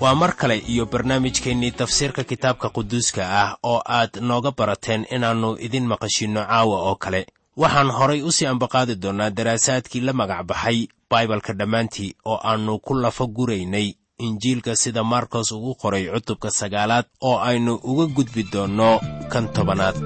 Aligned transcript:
waa 0.00 0.14
mar 0.14 0.32
kale 0.36 0.58
iyo 0.58 0.84
barnaamijkeennii 0.86 1.70
tafsiirka 1.70 2.24
kitaabka 2.24 2.68
quduuska 2.68 3.22
ah 3.42 3.56
oo 3.62 3.80
aad 3.98 4.12
nooga 4.20 4.50
barateen 4.58 5.06
inaannu 5.10 5.56
idin 5.66 5.86
maqashinno 5.86 6.40
caawa 6.44 6.76
oo 6.88 6.94
kale. 6.96 7.26
Waxaan 7.56 7.90
horay 7.90 8.20
u 8.22 8.32
sii 8.32 8.46
ambaqaadi 8.46 8.94
doonnaa 9.02 9.30
daraasaadkii 9.30 10.00
la 10.00 10.12
magac 10.12 10.42
baxay 10.46 10.86
baibalka 11.10 11.52
dhammaantii 11.52 12.14
oo 12.24 12.38
aannu 12.44 12.78
ku 12.78 12.94
lafa 12.94 13.26
guraynay 13.26 13.88
injiilka 14.18 14.76
sida 14.76 15.04
markos 15.04 15.52
ugu 15.52 15.74
qoray 15.74 16.04
cutubka 16.12 16.50
sagaalaad 16.50 17.04
oo 17.20 17.38
aynu 17.48 17.74
uga 17.90 18.06
gudbi 18.06 18.42
doonno 18.52 19.00
kan 19.32 19.48
tobanaad 19.52 19.96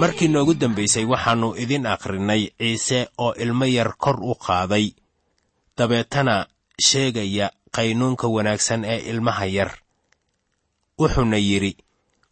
markii 0.00 0.28
noogu 0.28 0.54
dambaysay 0.54 1.04
waxaannu 1.12 1.48
idin 1.62 1.86
akhrinay 1.86 2.42
ciise 2.58 3.08
oo 3.18 3.32
ilmo 3.44 3.64
yar 3.64 3.90
kor 3.98 4.16
u 4.22 4.34
qaaday. 4.34 4.86
Dabeetana 5.78 6.46
sheegaya 6.86 7.50
qaynuunka 7.76 8.26
wanaagsan 8.34 8.84
ee 8.84 8.98
ilmaha 9.10 9.46
yar. 9.46 9.70
Wuxuuna 10.98 11.36
yidhi 11.36 11.72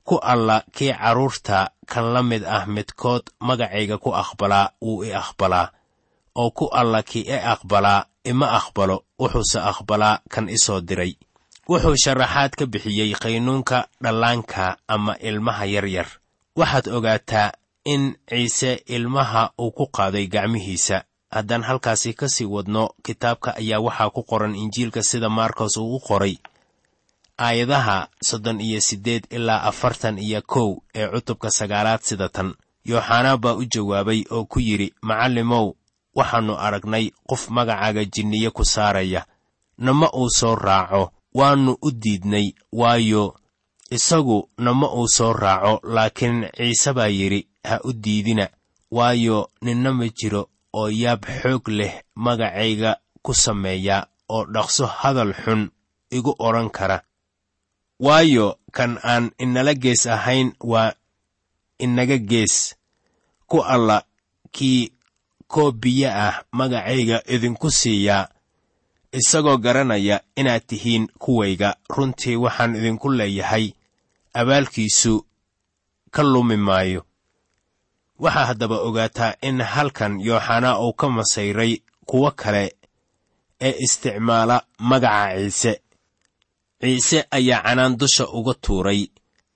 ku 0.04 0.18
alla 0.32 0.62
kii 0.76 0.92
carruurta 0.92 1.70
kan 1.86 2.12
la 2.14 2.22
mid 2.22 2.44
ah 2.44 2.66
midkood 2.66 3.22
magacayga 3.40 3.98
ku 3.98 4.10
aqbalaa 4.22 4.70
wuu 4.82 5.04
i 5.04 5.14
aqbalaa 5.14 5.68
oo 6.34 6.50
ku 6.50 6.66
alla 6.80 7.02
kii 7.02 7.24
i 7.26 7.38
aqbalaa 7.54 8.06
ima 8.24 8.46
aqbalo 8.58 9.04
wuxuuse 9.20 9.58
aqbalaa 9.70 10.18
kan 10.32 10.48
i 10.48 10.58
soo 10.58 10.80
diray. 10.80 11.14
Wuxuu 11.68 11.96
sharaxaad 12.04 12.52
ka 12.58 12.66
bixiyey 12.66 13.14
qaynuunka 13.22 13.88
dhallaanka 14.02 14.76
ama 14.88 15.14
ilmaha 15.20 15.64
yaryar 15.66 16.21
waxaad 16.56 16.88
ogaataa 16.88 17.52
in 17.84 18.16
ciise 18.28 18.82
ilmaha 18.86 19.50
uu 19.60 19.70
ku 19.70 19.86
qaaday 19.86 20.26
gacmihiisa. 20.26 21.04
Haddaan 21.30 21.62
halkaasi 21.62 22.14
ka 22.14 22.28
sii 22.28 22.44
wadno 22.44 22.90
kitaabka 23.02 23.56
ayaa 23.56 23.80
waxaa 23.80 24.10
ku 24.10 24.22
qoran 24.22 24.54
injiilka 24.54 25.02
sida 25.02 25.28
markos 25.28 25.76
uu 25.76 25.96
u 25.96 26.00
qoray. 26.00 26.36
Aayadaha 27.38 28.08
soddon 28.22 28.60
iyo 28.60 28.80
siddeed 28.80 29.24
ilaa 29.30 29.62
afartan 29.62 30.18
iyo 30.18 30.42
kow 30.42 30.76
ee 30.94 31.08
cutubka 31.08 31.50
sagaalaad 31.50 32.00
sida 32.02 32.28
tan. 32.28 32.54
Yooxanaa 32.84 33.36
baa 33.36 33.54
u 33.54 33.64
jawaabay 33.64 34.24
oo 34.30 34.44
ku 34.44 34.60
yidhi 34.60 34.94
macallimow 35.02 35.72
waxaannu 36.14 36.54
aragnay 36.58 37.10
qof 37.28 37.48
magacaaga 37.48 38.04
jinniye 38.04 38.50
ku 38.50 38.64
saaraya. 38.64 39.24
Nama 39.78 40.10
uu 40.12 40.30
soo 40.30 40.54
raaco 40.54 41.12
waannu 41.34 41.76
u 41.82 41.90
diidnay 41.90 42.52
waayo 42.72 43.36
isagu 43.96 44.38
nama 44.64 44.86
uu 44.98 45.08
soo 45.16 45.32
raaco 45.42 45.74
laakiin 45.94 46.38
ciise 46.56 46.90
baa 46.96 47.10
yidhi 47.18 47.40
ha 47.68 47.76
u 47.84 47.92
diidina 47.92 48.46
waayo 48.96 49.50
ninna 49.64 49.90
ma 49.98 50.06
jiro 50.18 50.42
oo 50.78 50.88
yaab 51.02 51.22
xoog 51.40 51.64
leh 51.78 51.94
magacayga 52.24 52.90
ku 53.24 53.32
sameeya 53.34 53.96
oo 54.34 54.44
dhaqso 54.54 54.86
hadal 54.86 55.32
xun 55.42 55.62
igu 56.16 56.32
odhan 56.46 56.70
kara. 56.76 56.98
Waayo 58.00 58.46
kan 58.76 58.98
aan 59.12 59.30
inala 59.38 59.74
gees 59.74 60.06
ahayn 60.06 60.48
waa 60.60 60.92
inaga 61.78 62.18
gees. 62.18 62.74
Ku 63.50 63.58
alla 63.74 64.02
kii 64.52 64.92
koo 65.52 65.70
biyo 65.72 66.08
ah 66.10 66.42
magacayga 66.52 67.22
idinku 67.34 67.70
siiyaa 67.70 68.28
isagoo 69.12 69.56
garanaya 69.64 70.20
inaad 70.36 70.62
tihiin 70.66 71.06
kuwayga. 71.22 71.76
Runtii 71.94 72.36
waxaan 72.36 72.76
idinku 72.76 73.08
leeyahay 73.12 73.72
abaalkiisu 74.34 75.26
ka 76.10 76.22
lumi 76.22 76.56
maayo. 76.56 77.02
Waxaa 78.18 78.46
haddaba 78.46 78.76
ogaataa 78.88 79.34
in 79.42 79.60
halkan 79.60 80.20
yooxanaa 80.20 80.78
uu 80.84 80.92
ka 80.92 81.06
masayray 81.08 81.72
kuwo 82.06 82.30
kale 82.30 82.76
ee 83.60 83.74
isticmaala 83.84 84.56
magaca 84.78 85.34
ciise. 85.36 85.72
Ciise 86.80 87.18
ayaa 87.30 87.62
canaan 87.62 87.96
dusha 88.00 88.24
uga 88.38 88.54
tuuray 88.54 89.06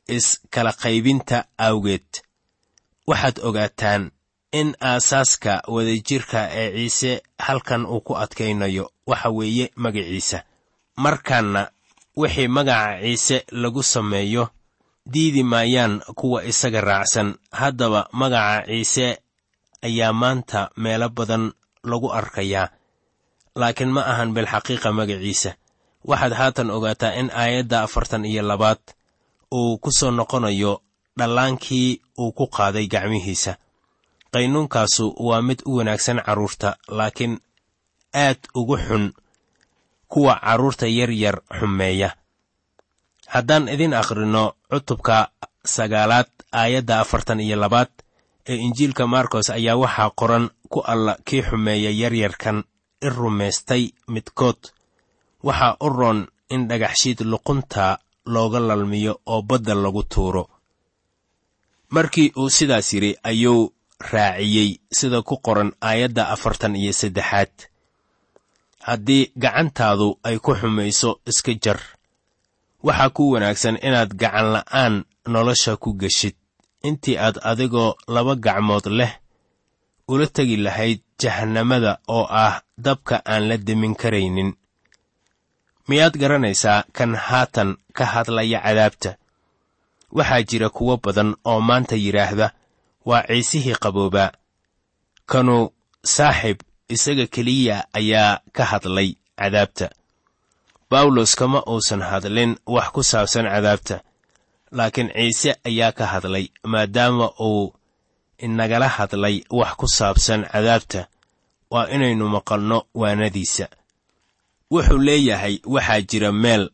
iskala 0.09 0.73
qaybinta 0.83 1.39
awgeed. 1.59 2.09
Waxaad 3.07 3.37
ogaataan 3.49 4.11
in 4.53 4.69
aasaaska 4.81 5.63
wadajirka 5.75 6.41
ee 6.61 6.71
ciise 6.77 7.23
halkan 7.39 7.87
uu 7.87 8.01
ku 8.01 8.13
adkaynayo 8.17 8.85
waxa 9.07 9.31
weeye 9.31 9.71
magaciisa. 9.77 10.39
Markaana 10.97 11.71
wixii 12.17 12.49
magaca 12.49 13.01
ciise 13.03 13.45
lagu 13.53 13.83
sameeyo 13.83 14.49
diidi 15.13 15.43
maayaan 15.43 16.01
kuwa 16.15 16.45
isaga 16.45 16.81
raacsan. 16.81 17.35
Haddaba 17.53 18.09
magaca 18.13 18.67
ciise 18.67 19.19
ayaa 19.83 20.13
maanta 20.13 20.71
meelo 20.77 21.09
badan 21.09 21.53
lagu 21.85 22.13
arkayaa. 22.13 22.69
Laakiin 23.57 23.91
ma 23.95 24.03
ahan 24.07 24.35
bilxaqiiqa 24.35 24.93
magaciisa 24.93 25.51
waxaad 26.07 26.33
haatan 26.39 26.71
ogaataa 26.71 27.15
in 27.21 27.31
aayadda 27.31 27.83
afartan 27.83 28.25
iyo 28.25 28.43
labaad 28.43 28.79
uu 29.55 29.79
ku 29.79 29.91
soo 29.99 30.11
noqonayo 30.11 30.83
dhallaankii 31.19 32.01
uu 32.19 32.33
ku 32.33 32.47
qaaday 32.47 32.87
gacmihiisa. 32.87 33.53
Qaynuunkaasu 34.33 35.15
waa 35.27 35.43
mid 35.43 35.63
u 35.65 35.77
wanaagsan 35.77 36.21
carruurta 36.27 36.77
laakiin 36.89 37.41
aad 38.15 38.39
ugu 38.55 38.77
xun 38.77 39.13
kuwa 40.09 40.35
carruurta 40.41 40.87
yar 40.87 41.11
yar 41.11 41.37
xumeeya 41.59 42.11
haddaan 43.35 43.69
idin 43.69 43.95
akhrinno 43.95 44.45
cutubka 44.71 45.19
sagaalaad 45.65 46.31
aayadda 46.53 47.01
afartan 47.01 47.41
iyo 47.41 47.57
labaad 47.61 47.91
ee 48.51 48.57
injiilka 48.67 49.07
markos 49.07 49.51
ayaa 49.51 49.77
waxaa 49.83 50.11
qoran 50.21 50.45
ku 50.73 50.81
alla 50.93 51.13
kii 51.27 51.43
xumeeya 51.49 51.91
yaryarkan 52.01 52.59
i 53.03 53.09
rumaystay 53.19 53.83
midkood 54.13 54.61
waxaa 55.47 55.77
u 55.81 55.89
roon 55.99 56.21
in 56.55 56.69
dhagaxshiid 56.69 57.19
luqunta 57.33 57.99
looga 58.35 58.61
lalmiyo 58.69 59.13
oo 59.27 59.43
badda 59.43 59.75
lagu 59.75 60.03
tuuro. 60.03 60.45
Markii 61.95 62.33
uu 62.37 62.51
sidaas 62.51 62.93
yidhi 62.95 63.13
ayuu 63.23 63.73
raaciyey 64.13 64.71
sida 64.99 65.23
ku 65.23 65.37
qoran 65.47 65.71
aayadda 65.81 66.29
afartan 66.35 66.77
iyo 66.77 66.93
saddexaad. 66.93 67.53
Haddii 68.87 69.33
gacantaadu 69.43 70.09
ay 70.23 70.39
ku 70.39 70.55
xumayso 70.55 71.11
iska 71.31 71.53
jar 71.65 71.81
waxaa 72.83 73.11
ku 73.17 73.31
wanaagsan 73.33 73.79
inaad 73.83 74.13
gacan 74.21 74.47
la'aan 74.55 74.95
nolosha 75.33 75.77
ku 75.77 75.95
geshid. 76.01 76.35
Intii 76.83 77.19
aad 77.19 77.37
adigoo 77.51 77.97
laba 78.15 78.35
gacmood 78.37 78.87
leh 78.99 79.13
ula 80.09 80.27
tegi 80.27 80.57
lahayd 80.57 81.01
jahannamada 81.21 81.99
oo 82.09 82.27
ah 82.31 82.63
dabka 82.79 83.23
aan 83.27 83.49
la 83.49 83.57
demin 83.57 83.95
karaynin. 83.95 84.55
Miyaad 85.89 86.15
garanaysaa 86.19 86.85
kan 86.93 87.15
haatan 87.15 87.77
ka 87.97 88.05
hadlaya 88.05 88.61
cadaabta? 88.63 89.17
Waxaa 90.17 90.43
jira 90.49 90.69
kuwo 90.71 90.97
badan 91.05 91.35
oo 91.45 91.61
maanta 91.61 91.97
yidhaahda 91.97 92.53
waa 93.09 93.27
ciisihii 93.29 93.75
qaboobaa 93.83 94.31
kanu 95.27 95.71
saaxib 96.05 96.59
isaga 96.89 97.27
keliya 97.27 97.77
ayaa 97.99 98.41
ka 98.57 98.65
hadlay 98.65 99.11
cadaabta 99.39 99.91
bawlos 100.91 101.35
kama 101.37 101.63
uusan 101.67 102.03
hadlin 102.03 102.57
wax 102.67 102.89
ku 102.95 103.03
saabsan 103.03 103.47
cadaabta 103.53 103.97
laakiin 104.77 105.11
ciise 105.17 105.51
ayaa 105.69 105.93
ka 105.93 106.07
hadlay 106.07 106.47
maadaama 106.65 107.31
uu 107.41 107.75
inagala 108.39 108.89
hadlay 108.89 109.43
wax 109.51 109.73
ku 109.77 109.87
saabsan 109.89 110.45
cadaabta. 110.53 111.07
Waa 111.71 111.89
inaynu 111.95 112.29
maqalno 112.29 112.79
waanadiisa. 112.95 113.67
Wuxuu 114.71 114.99
leeyahay 114.99 115.59
waxaa 115.75 116.01
jira 116.01 116.33
meel 116.33 116.71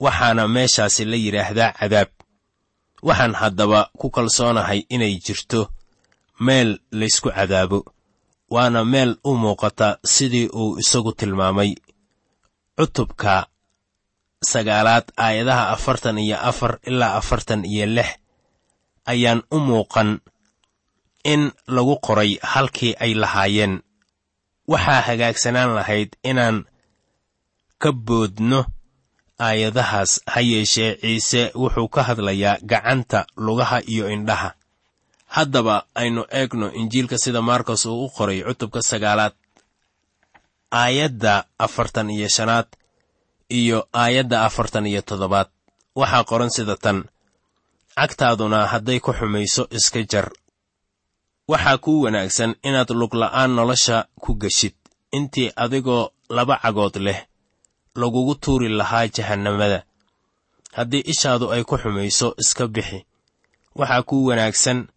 waxaana 0.00 0.48
meeshaasi 0.48 1.04
la 1.04 1.16
yidhaahdaa 1.16 1.72
cadaab. 1.72 2.08
Waxaan 3.02 3.34
haddaba 3.34 3.90
ku 3.98 4.10
kalsoonahay 4.10 4.80
inay 4.88 5.14
jirto 5.24 5.60
meel 6.40 6.78
laysku 6.90 7.30
cadaabo 7.30 7.84
waana 8.50 8.84
meel 8.84 9.16
u 9.24 9.34
muuqata 9.36 9.98
sidii 10.04 10.48
uu 10.60 10.78
isagu 10.78 11.12
tilmaamay 11.12 11.74
cutubka 12.78 13.34
sagaalaad 14.50 15.06
aayadaha 15.18 15.64
afartan 15.74 16.18
iyo 16.18 16.36
afar 16.50 16.78
ilaa 16.86 17.14
afartan 17.18 17.64
iyo 17.66 17.86
lix 17.96 18.08
ayaan 19.12 19.42
u 19.50 19.58
muuqan 19.58 20.10
in 21.32 21.50
lagu 21.66 21.98
qoray 22.06 22.38
halkii 22.52 22.94
ay 23.04 23.12
lahaayeen. 23.22 23.74
Waxaa 24.70 25.00
hagaagsanaan 25.08 25.74
lahayd 25.74 26.10
inaan 26.30 26.56
ka 27.82 27.90
boodno 27.92 28.60
aayadahaas 29.46 30.12
ha 30.32 30.40
yeeshee 30.40 30.92
ciise 31.02 31.42
wuxuu 31.60 31.88
ka 31.94 32.02
hadlayaa 32.08 32.60
gacanta 32.70 33.26
lugaha 33.36 33.78
iyo 33.92 34.06
indhaha. 34.16 34.50
Haddaba 35.34 35.76
aynu 35.94 36.22
eegno 36.30 36.66
injiilka 36.80 37.18
sida 37.18 37.42
markos 37.42 37.86
uu 37.86 38.04
u 38.06 38.10
qoray 38.16 38.40
cutubka 38.46 38.80
sagaalaad 38.90 39.34
aayadda 40.70 41.44
afartan 41.58 42.10
iyo 42.10 42.28
shanaad 42.28 42.66
iyo 43.48 43.88
aayadda 43.92 44.44
afartan 44.44 44.86
iyo 44.86 45.02
toddobaad. 45.02 45.48
Waxaa 45.94 46.24
qoran 46.24 46.50
sida 46.50 46.76
tan 46.76 47.04
cagtaaduna 47.96 48.66
hadday 48.66 49.00
ku 49.00 49.12
xumayso 49.12 49.66
iska 49.70 50.02
jar. 50.10 50.30
Waxaa 51.48 51.78
kuu 51.78 52.02
wanaagsan 52.04 52.54
inaad 52.62 52.90
lugla'aan 52.90 53.50
nolosha 53.56 54.06
ku 54.20 54.34
geshid. 54.34 54.74
Intii 55.12 55.52
adigoo 55.56 56.10
laba 56.28 56.56
cagood 56.62 56.96
leh 56.96 57.20
lagugu 58.00 58.34
tuuri 58.34 58.68
lahaa 58.68 59.06
jahannamada. 59.08 59.82
Haddii 60.76 61.02
ishaadu 61.12 61.50
ay 61.52 61.64
ku 61.64 61.76
xumayso 61.78 62.34
iska 62.42 62.68
bixi. 62.68 63.06
Waxaa 63.74 64.02
kuu 64.02 64.24
wanaagsan 64.28 64.88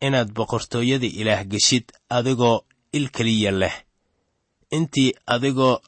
inaad 0.00 0.30
boqortooyada 0.32 1.06
ilaah 1.20 1.44
geshid 1.52 1.84
adigoo 2.08 2.64
il 2.92 3.10
keliya 3.10 3.50
leh 3.50 3.74
intii 4.70 5.14
adigoo 5.26 5.80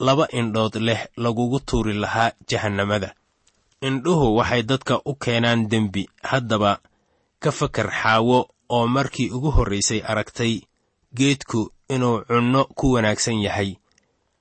laba 0.00 0.26
indhood 0.32 0.74
leh 0.76 1.00
lagugu 1.16 1.60
tuuri 1.60 1.94
lahaa 1.94 2.32
jahannamada. 2.48 3.14
Indhuhu 3.80 4.36
waxay 4.36 4.62
dadka 4.62 5.00
u 5.04 5.14
keenaan 5.14 5.68
dembi 5.70 6.08
haddaba 6.22 6.80
ka 7.42 7.50
fakar 7.52 7.88
xaawo 7.90 8.38
oo 8.68 8.86
markii 8.86 9.30
ugu 9.30 9.50
horraysay 9.56 10.00
aragtay 10.10 10.60
geedku 11.16 11.70
inuu 11.88 12.24
cunno 12.28 12.64
ku 12.78 12.92
wanaagsan 12.94 13.38
yahay. 13.42 13.76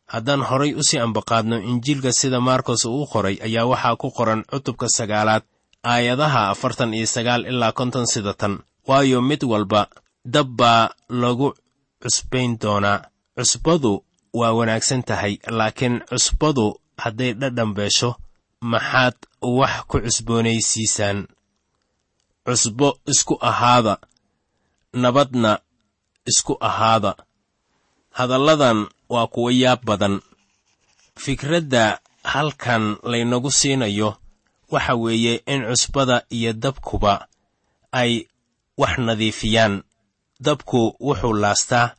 Haddaan 0.07 0.41
horay 0.49 0.73
u 0.73 0.83
sii 0.83 0.99
ambaqaadno 0.99 1.57
injiilka 1.59 2.11
sida 2.13 2.39
markos 2.41 2.85
uu 2.85 3.05
qoray 3.11 3.37
ayaa 3.45 3.65
waxaa 3.71 3.95
ku 4.01 4.11
qoran 4.11 4.43
cutubka 4.51 4.87
sagaalaad 4.89 5.43
aayadaha 5.83 6.49
afartan 6.53 6.93
iyo 6.93 7.07
sagaal 7.07 7.45
ilaa 7.45 7.71
konton 7.71 8.05
sida 8.07 8.33
tan. 8.33 8.59
Waayo 8.87 9.21
mid 9.21 9.43
walba 9.43 9.87
dab 10.25 10.47
baa 10.59 10.89
lagu 11.09 11.53
cusbayn 12.01 12.57
doonaa 12.61 13.01
cusbadu 13.35 14.03
waa 14.33 14.51
wanaagsan 14.57 15.03
tahay 15.03 15.37
laakiin 15.57 15.99
cusbadu 16.09 16.79
hadday 17.03 17.33
dhadhan 17.33 17.73
beesho 17.77 18.15
maxaad 18.71 19.15
wax 19.41 19.73
ku 19.89 19.97
cusboonaysiisaan. 20.05 21.27
Cusbo 22.45 22.89
isku 23.11 23.35
ahaada 23.49 23.97
nabadna 24.93 25.59
isku 26.29 26.53
ahaada. 26.69 27.13
Hadalladan 28.17 28.87
waa 29.09 29.27
kuwa 29.27 29.51
yaab 29.51 29.81
badan. 29.85 30.21
Fikradda 31.23 31.99
halkan 32.23 32.97
laynagu 33.03 33.51
siinayo 33.51 34.17
waxa 34.71 34.95
weeye 34.95 35.33
in 35.45 35.61
cusbada 35.69 36.25
iyo 36.29 36.53
dabkuba 36.53 37.27
ay 37.91 38.11
wax 38.77 38.97
nadiifiyaan. 38.97 39.83
Dabku 40.39 40.95
wuxuu 40.99 41.33
laastaa 41.33 41.95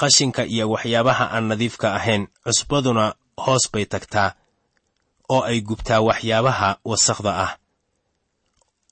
qashinka 0.00 0.42
iyo 0.54 0.64
waxyaabaha 0.72 1.24
aan 1.34 1.44
nadiifka 1.50 1.88
ahayn. 1.98 2.22
Cusbaduna 2.44 3.04
hoos 3.44 3.64
bay 3.72 3.84
tagtaa 3.92 4.30
oo 5.34 5.42
ay 5.50 5.58
gubtaa 5.68 6.00
waxyaabaha 6.08 6.68
wasakhda 6.90 7.32
ah 7.44 7.52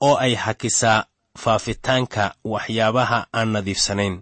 oo 0.07 0.15
ay 0.25 0.33
hakisaa 0.43 1.05
faafitaanka 1.41 2.23
waxyaabaha 2.53 3.19
aan 3.37 3.49
nadiifsanayn. 3.55 4.15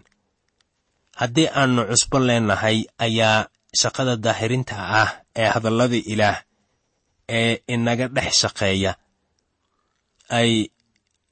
Haddii 1.20 1.48
aannu 1.58 1.82
cusbo 1.90 2.18
leennahay 2.26 2.78
ayaa 3.06 3.48
shaqada 3.80 4.14
daahirinta 4.24 4.76
ah 5.02 5.10
ee 5.40 5.48
hadallada 5.54 5.96
ilaah 6.12 6.38
ee 7.38 7.52
inaga 7.74 8.06
dhex 8.16 8.32
shaqeeya. 8.42 8.92
Ay 10.38 10.52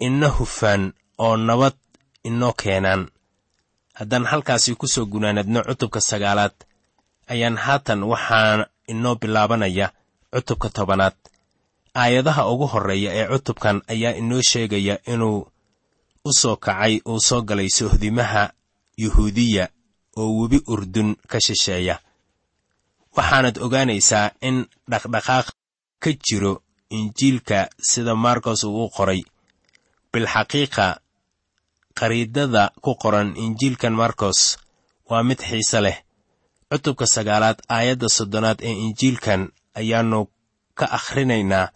ina 0.06 0.28
hufaan 0.36 0.82
oo 1.24 1.36
nabad 1.48 1.76
inoo 2.28 2.52
keenaan 2.60 3.02
haddaan 3.98 4.24
halkaasi 4.30 4.74
ku 4.80 4.86
soo 4.94 5.06
gunaanadno 5.12 5.60
cutubka 5.68 6.00
sagaalaad 6.10 6.54
ayaan 7.32 7.56
haatan 7.64 8.00
waxaa 8.12 8.66
inoo 8.92 9.14
bilaabanaya 9.20 9.86
cutubka 10.32 10.68
tobanaad. 10.76 11.16
Aayadaha 11.94 12.42
ugu 12.52 12.66
horreeya 12.72 13.10
ee 13.18 13.26
cutubkan 13.32 13.76
ayaa 13.92 14.12
inoo 14.20 14.42
sheegaya 14.50 14.96
inuu 15.12 15.38
u 16.24 16.30
soo 16.40 16.56
kacay 16.56 16.94
uu 17.10 17.20
soo 17.28 17.42
galay 17.48 17.68
sohdimaha 17.78 18.42
yuhuudiya 19.02 19.64
oo 20.20 20.30
webi 20.40 20.58
urdun 20.72 21.10
ka 21.30 21.38
shisheeya. 21.46 21.96
Waxaanad 23.16 23.56
ogaanaysaa 23.64 24.26
in 24.48 24.56
dhaqdhaqaaq 24.90 25.46
ka 26.02 26.10
jiro 26.24 26.54
injiilka 26.96 27.58
sida 27.90 28.14
markos 28.14 28.64
uu 28.64 28.84
u 28.84 28.90
qoray. 28.96 29.20
Bilxaqiiqa 30.12 30.86
qariidada 31.98 32.62
ku 32.84 32.94
qoran 33.02 33.28
injiilkan 33.44 33.94
markos 34.00 34.40
waa 35.10 35.22
mid 35.28 35.40
xiise 35.48 35.80
leh. 35.80 35.98
Cutubka 36.70 37.06
sagaalaad 37.06 37.58
aayadda 37.76 38.08
soddonaad 38.16 38.58
ee 38.68 38.74
injiilkan 38.86 39.42
ayaannu 39.80 40.20
ka 40.78 40.86
akhrinaynaa 40.98 41.66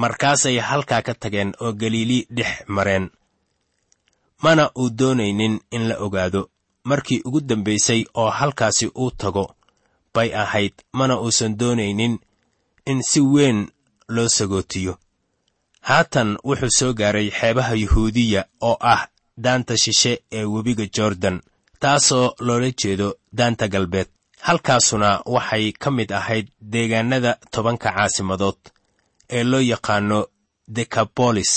markaasay 0.00 0.58
halkaa 0.68 1.02
ka 1.06 1.14
tageen 1.22 1.50
oo 1.60 1.72
galiili 1.80 2.18
dhex 2.36 2.52
mareen. 2.66 3.10
Mana 4.42 4.64
uu 4.80 4.90
doonaynin 4.98 5.60
in 5.70 5.88
la 5.88 5.96
ogaado. 6.06 6.42
Markii 6.84 7.20
ugu 7.26 7.40
dambaysay 7.40 8.04
oo 8.14 8.30
halkaasi 8.30 8.86
uu 9.02 9.10
tago 9.10 9.54
bay 10.14 10.34
ahayd 10.42 10.74
mana 10.92 11.14
uusan 11.20 11.58
doonaynin 11.58 12.18
in 12.86 13.02
si 13.02 13.20
weyn 13.20 13.58
loo 14.08 14.28
sagootiyo 14.28 14.98
haatan 15.88 16.30
wuxuu 16.48 16.70
soo 16.78 16.92
gaaray 17.00 17.28
xeebaha 17.38 17.74
yuhuudiya 17.82 18.40
oo 18.68 18.76
ah 18.92 19.02
daanta 19.44 19.74
shishe 19.82 20.12
ee 20.38 20.44
webiga 20.54 20.86
jordan 20.96 21.36
taasoo 21.82 22.26
loola 22.46 22.70
jeedo 22.80 23.08
daanta 23.38 23.68
galbeed. 23.74 24.08
Halkaasuna 24.46 25.08
waxay 25.34 25.72
ka 25.82 25.90
mid 25.90 26.10
ahayd 26.12 26.46
deegaannada 26.72 27.32
tobanka 27.52 27.88
caasimadood 27.96 28.60
ee 29.36 29.44
loo 29.50 29.60
yaqaano 29.72 30.18
dekabolis 30.76 31.52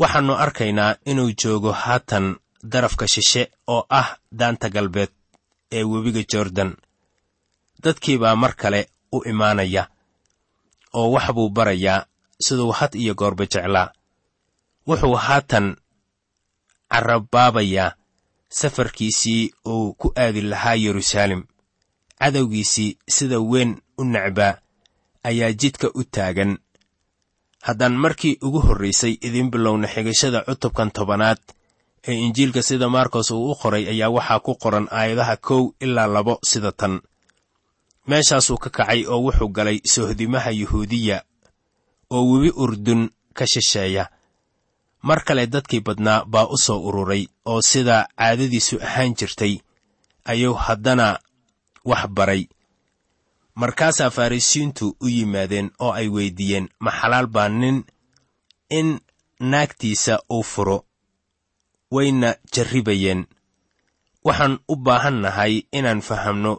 waxaannu 0.00 0.34
arkaynaa 0.44 0.96
inuu 1.10 1.30
joogo 1.42 1.72
haatan 1.72 2.26
darafka 2.72 3.06
shishe 3.14 3.42
oo 3.74 3.82
ah 4.00 4.08
daanta 4.38 4.68
galbeed 4.76 5.10
ee 5.76 5.84
webiga 5.92 6.22
jordan. 6.32 6.70
Dadkii 7.82 8.18
baa 8.22 8.36
mar 8.42 8.52
kale 8.56 8.80
u 9.12 9.18
imaanaya 9.30 9.82
oo 10.98 11.10
wax 11.14 11.26
buu 11.34 11.48
barayaa 11.56 12.06
siduu 12.46 12.72
had 12.78 12.92
iyo 13.02 13.14
goorba 13.14 13.44
jeclaa. 13.52 13.88
Wuxuu 14.88 15.14
haatan 15.26 15.76
carabaabayaa 16.92 17.92
safarkiisii 18.48 19.52
uu 19.66 19.92
ku 19.94 20.12
aadi 20.16 20.40
lahaa 20.40 20.74
yeruusaalem. 20.74 21.42
Cadowgiisii 22.18 22.98
sida 23.08 23.38
weyn 23.40 23.72
u 23.98 24.04
necbaa 24.04 24.54
ayaa 25.24 25.52
jidka 25.52 25.88
u 25.94 26.04
taagan. 26.04 26.58
Haddaan 27.62 27.94
markii 28.04 28.38
ugu 28.42 28.60
horraysay 28.60 29.14
idiin 29.26 29.50
bilowna 29.50 29.88
xigashada 29.88 30.44
cutubkan 30.46 30.90
tobanaad 30.90 31.38
ee 32.08 32.14
injiilka 32.26 32.62
sida 32.62 32.88
markos 32.88 33.30
uu 33.30 33.50
u 33.50 33.54
qoray 33.54 33.84
ayaa 33.92 34.10
waxaa 34.16 34.40
ku 34.40 34.54
qoran 34.62 34.86
aayadaha 34.90 35.36
kow 35.36 35.62
ilaa 35.80 36.06
labo 36.06 36.38
sida 36.50 36.72
tan. 36.72 37.00
Meeshaasuu 38.06 38.58
ka 38.58 38.70
kacay 38.70 39.06
oo 39.06 39.20
wuxuu 39.26 39.48
galay 39.48 39.78
sohdimaha 39.94 40.50
yuhuudiya 40.50 41.22
oo 42.14 42.22
webi 42.30 42.50
urdun 42.62 43.02
ka 43.36 43.44
shisheeya. 43.52 44.04
Mar 45.08 45.20
kale 45.26 45.46
dadkii 45.54 45.80
badnaa 45.86 46.24
baa 46.32 46.46
u 46.46 46.56
soo 46.64 46.80
ururay 46.88 47.24
oo 47.50 47.60
sida 47.70 47.96
caadadiisu 48.18 48.76
ahaan 48.86 49.12
jirtay 49.18 49.54
ayuu 50.30 50.54
haddana 50.64 51.06
wax 51.90 52.04
baray. 52.16 52.42
Markaasaa 53.60 54.10
farrisiintu 54.16 54.86
u 55.00 55.06
yimaadeen 55.16 55.68
oo 55.84 55.92
ay 56.00 56.08
weyddiiyeen 56.14 56.66
ma 56.84 56.90
xalaal 56.98 57.26
baa 57.34 57.48
nin 57.60 57.76
in 58.78 58.88
naagtiisa 59.50 60.14
uu 60.36 60.42
furo 60.52 60.78
wayna 61.94 62.30
jarribayeen. 62.54 63.20
Waxaan 64.26 64.54
u 64.68 64.74
baahan 64.86 65.16
nahay 65.24 65.54
inaan 65.78 66.00
fahamno 66.08 66.52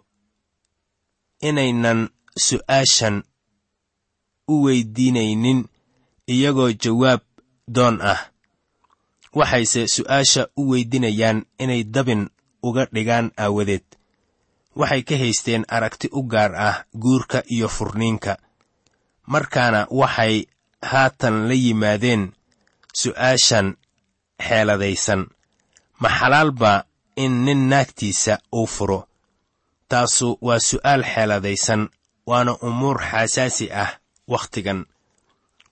inaynan 1.50 2.00
su'aashan 2.46 3.16
u 4.48 4.64
weyddiinaynin 4.64 5.66
iyagoo 6.28 6.72
jawaab 6.84 7.22
doon 7.68 8.02
ah. 8.02 8.22
Waxayse 9.36 9.88
su'aasha 9.88 10.48
u 10.58 10.70
weydinayaan 10.72 11.46
inay 11.60 11.84
dabin 11.84 12.30
uga 12.64 12.86
dhigaan 12.94 13.32
aawadeed. 13.38 13.86
Waxay 14.76 15.02
ka 15.08 15.16
haysteen 15.18 15.66
aragti 15.76 16.08
u 16.12 16.22
gaar 16.24 16.56
ah 16.56 16.86
guurka 17.02 17.44
iyo 17.48 17.68
furniinka. 17.70 18.38
Markaana 19.26 19.88
waxay 19.90 20.46
haatan 20.82 21.48
la 21.48 21.54
yimaadeen 21.54 22.34
su'aashan 22.94 23.68
xeeladaysan. 24.48 25.22
Ma 26.02 26.10
xalaal 26.10 26.52
baa 26.52 26.84
in 27.16 27.46
nin 27.46 27.70
naagtiisa 27.70 28.38
uu 28.54 28.68
furo? 28.68 29.08
Taasu 29.90 30.38
waa 30.42 30.60
su'aal 30.60 31.04
xeeladaysan 31.14 31.90
waana 32.30 32.54
umuur 32.68 32.98
xasaasi 33.10 33.72
ah 33.84 33.92
wakhtigan. 34.28 34.86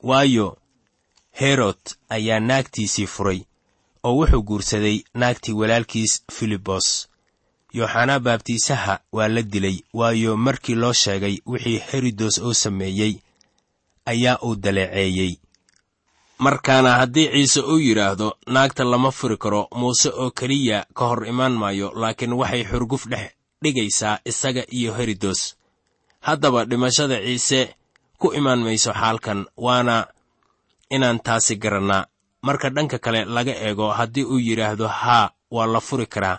Waayo 0.03 0.57
herod 1.31 1.79
ayaa 2.09 2.39
naagtiisii 2.39 3.07
furay 3.07 3.39
oo 4.03 4.15
wuxuu 4.17 4.41
guursaday 4.43 4.97
naagtii 5.13 5.53
walaalkiis 5.53 6.23
filibos 6.33 7.07
yooxanaa 7.73 8.19
baabtiisaha 8.19 8.99
waa 9.11 9.27
la 9.27 9.41
dilay 9.41 9.77
waayo 9.93 10.37
markii 10.37 10.75
loo 10.75 10.93
sheegay 10.93 11.37
wixii 11.45 11.79
herodos 11.91 12.37
oo 12.39 12.53
sameeyey 12.53 13.13
ayaa 14.05 14.37
uu 14.43 14.55
daleeceeyey. 14.55 15.35
Markaana 16.37 16.91
haddii 16.97 17.27
ciise 17.31 17.59
uu 17.61 17.79
yidhaahdo 17.79 18.37
naagta 18.47 18.83
lama 18.83 19.11
furi 19.11 19.37
karo 19.37 19.67
muuse 19.75 20.09
oo 20.09 20.31
keliya 20.31 20.85
ka 20.93 21.05
hor 21.05 21.27
imaan 21.27 21.53
maayo 21.53 21.91
laakiin 21.95 22.33
waxay 22.33 22.63
xurguf 22.63 23.07
dhex 23.07 23.31
dhigaysaa 23.63 24.19
isaga 24.25 24.63
iyo 24.69 24.93
herodos 24.93 25.55
haddaba 26.19 26.65
dhimashada 26.65 27.21
ciise 27.21 27.75
ku 28.21 28.27
imaan 28.39 28.61
mayso 28.65 28.91
xaalkan 29.01 29.39
waana 29.65 29.95
inaan 30.95 31.19
taasi 31.25 31.53
garannaa 31.63 32.05
marka 32.45 32.67
dhanka 32.75 32.97
kale 33.05 33.21
laga 33.35 33.53
eego 33.65 33.87
haddii 33.97 34.25
uu 34.33 34.39
yidhaahdo 34.47 34.87
haa 35.01 35.25
waa 35.55 35.65
la 35.73 35.79
furi 35.87 36.05
karaa. 36.13 36.37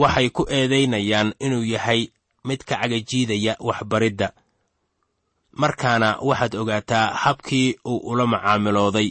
Waxay 0.00 0.28
ku 0.36 0.42
eedaynayaan 0.56 1.28
inuu 1.44 1.64
yahay 1.74 2.00
mid 2.46 2.60
ka 2.68 2.74
cagajiidaya 2.80 3.52
waxbaridda. 3.68 4.28
Markaana 5.60 6.08
waxaad 6.28 6.54
ogaataa 6.62 7.06
habkii 7.22 7.68
uu 7.90 7.98
ula 8.10 8.26
macaamilooday. 8.32 9.08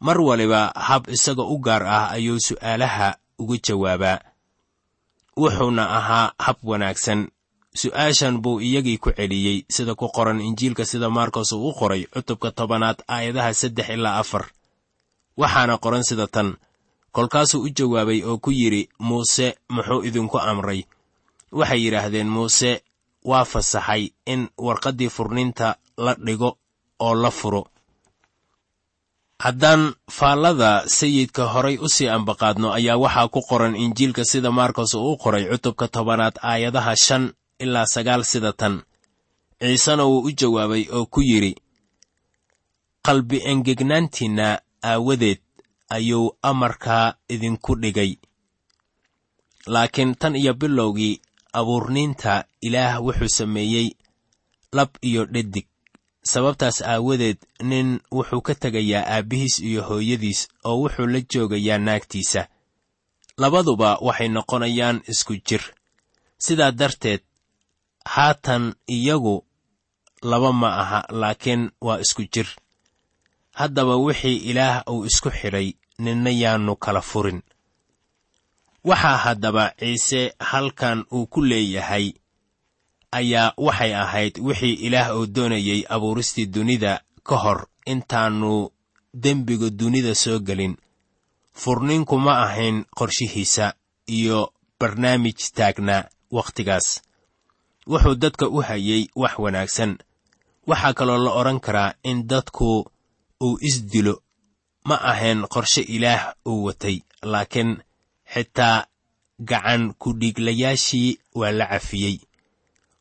Mar 0.00 0.18
waliba 0.28 0.72
hab 0.86 1.08
isaga 1.16 1.42
u 1.42 1.56
gaar 1.66 1.82
ah 1.96 2.10
ayuu 2.16 2.40
su'aalaha 2.46 3.08
uga 3.38 3.56
jawaabaa. 3.66 4.18
Wuxuuna 5.40 5.84
ahaa 5.98 6.32
hab 6.44 6.56
wanaagsan 6.70 7.20
su'aashan 7.74 8.40
buu 8.42 8.60
iyagii 8.60 8.98
ku 8.98 9.10
celiyey 9.12 9.64
sida 9.70 9.94
ku 9.94 10.08
qoran 10.08 10.40
injiilka 10.40 10.84
sida 10.84 11.10
maarkos 11.10 11.52
uu 11.52 11.68
u 11.70 11.74
qoray 11.74 12.02
cutubka 12.12 12.50
tobanaad 12.50 12.98
aayadaha 13.08 13.54
saddex 13.54 13.88
ilaa 13.94 14.18
afar. 14.18 14.44
Waxaana 15.36 15.78
qoran 15.78 16.02
sida 16.04 16.26
tan 16.26 16.56
kolkaasuu 17.12 17.62
u 17.62 17.68
jawaabay 17.76 18.20
oo 18.26 18.38
ku 18.38 18.50
yidhi 18.50 18.88
muuse 18.98 19.46
muxuu 19.74 20.02
idinku 20.08 20.38
amray? 20.38 20.80
Waxay 21.52 21.80
yidhaahdeen 21.84 22.28
muuse 22.28 22.82
waa 23.24 23.44
fasaxay 23.44 24.02
in 24.26 24.48
warqaddii 24.58 25.10
furniinta 25.16 25.76
la 26.04 26.14
dhigo 26.14 26.50
oo 26.98 27.14
la 27.14 27.30
furo. 27.30 27.62
Haddaan 29.44 29.94
faallada 30.10 30.70
sayidka 30.86 31.44
horay 31.52 31.76
u 31.78 31.88
sii 31.88 32.08
ambaqaadno 32.08 32.68
ayaa 32.78 32.96
waxaa 33.04 33.28
ku 33.34 33.40
qoran 33.48 33.74
injiilka 33.84 34.24
sida 34.24 34.50
maarkos 34.50 34.94
uu 34.94 35.12
u 35.12 35.16
qoray 35.16 35.44
cutubka 35.50 35.88
tobanaad 35.88 36.34
aayadaha 36.42 36.94
shan 37.06 37.24
ilaa 37.64 37.86
sagaal 37.94 38.22
sida 38.24 38.52
tan. 38.52 38.74
Ciisena 39.60 40.04
wuu 40.10 40.22
u 40.28 40.30
jawaabay 40.38 40.84
oo 40.96 41.06
ku 41.12 41.20
yidhi 41.30 41.52
qalbi 43.06 43.38
engegnaantiinna 43.50 44.46
aawadeed 44.90 45.40
ayuu 45.96 46.26
amarkaa 46.50 47.14
idinku 47.34 47.72
dhigay. 47.82 48.12
Laakiin 49.66 50.14
tan 50.20 50.36
iyo 50.36 50.52
bilowgii 50.60 51.20
abuurniinta 51.58 52.44
ilaah 52.66 52.94
wuxuu 53.04 53.28
sameeyey 53.38 53.88
lab 54.72 54.88
iyo 55.08 55.24
dhedig 55.24 55.66
sababtaas 56.30 56.78
aawadeed 56.82 57.38
nin 57.70 57.88
wuxuu 58.16 58.40
ka 58.46 58.54
tegayaa 58.54 59.04
aabbihiis 59.14 59.58
iyo 59.68 59.82
hooyadiis 59.88 60.48
oo 60.64 60.76
wuxuu 60.82 61.06
la 61.06 61.20
joogayaa 61.32 61.78
naagtiisa. 61.78 62.42
Labaduba 63.40 63.98
waxay 64.06 64.28
noqonayaan 64.28 65.02
isku 65.12 65.34
jir. 65.46 65.62
Sidaa 66.44 66.72
darteed 66.72 67.20
haatan 68.04 68.74
iyagu 68.88 69.44
laba 70.22 70.52
ma 70.52 70.68
aha 70.82 71.00
laakiin 71.10 71.70
waa 71.80 71.98
isku 72.00 72.22
jir. 72.32 72.46
Haddaba 73.52 73.96
wixii 73.96 74.36
ilaah 74.50 74.82
uu 74.90 75.04
isku 75.04 75.30
xidhay 75.30 75.72
ninna 75.98 76.30
yaannu 76.30 76.76
kala 76.76 77.00
furin. 77.00 77.42
Waxaa 78.84 79.16
haddaba 79.16 79.72
ciise 79.78 80.34
halkan 80.38 81.04
uu 81.12 81.26
ku 81.26 81.40
leeyahay 81.42 82.12
ayaa 83.12 83.54
waxay 83.56 83.94
ahayd 83.94 84.38
wixii 84.38 84.74
ilaah 84.86 85.16
uu 85.16 85.26
doonayey 85.26 85.84
abuuristii 85.88 86.46
dunida 86.46 87.00
ka 87.22 87.36
hor. 87.36 87.66
Intaannu 87.86 88.70
dembiga 89.14 89.70
dunida 89.70 90.14
soo 90.14 90.38
gelin 90.40 90.76
furniinku 91.52 92.18
ma 92.18 92.32
ahayn 92.44 92.84
qorshihiisa 92.98 93.74
iyo 94.06 94.52
barnaamij 94.80 95.38
taagnaa 95.56 96.04
wakhtigaas 96.30 97.02
wuxuu 97.90 98.14
dadka 98.22 98.46
u 98.48 98.58
hayey 98.68 99.02
wax 99.22 99.34
wanaagsan. 99.44 99.92
Waxaa 100.70 100.92
kaloo 100.98 101.18
la 101.24 101.30
odhan 101.40 101.60
karaa 101.66 101.94
in 102.10 102.18
dadku 102.30 102.68
uu 103.44 103.58
isdilo 103.68 104.14
ma 104.88 104.96
ahayn 105.10 105.40
qorshe 105.52 105.80
ilaah 105.96 106.22
uu 106.50 106.64
watay 106.66 106.96
laakiin 107.32 107.70
xitaa 108.32 108.76
gacan 109.50 109.82
ku-dhiiglayaashii 110.00 111.10
waa 111.38 111.52
la 111.58 111.66
cafiyey. 111.72 112.16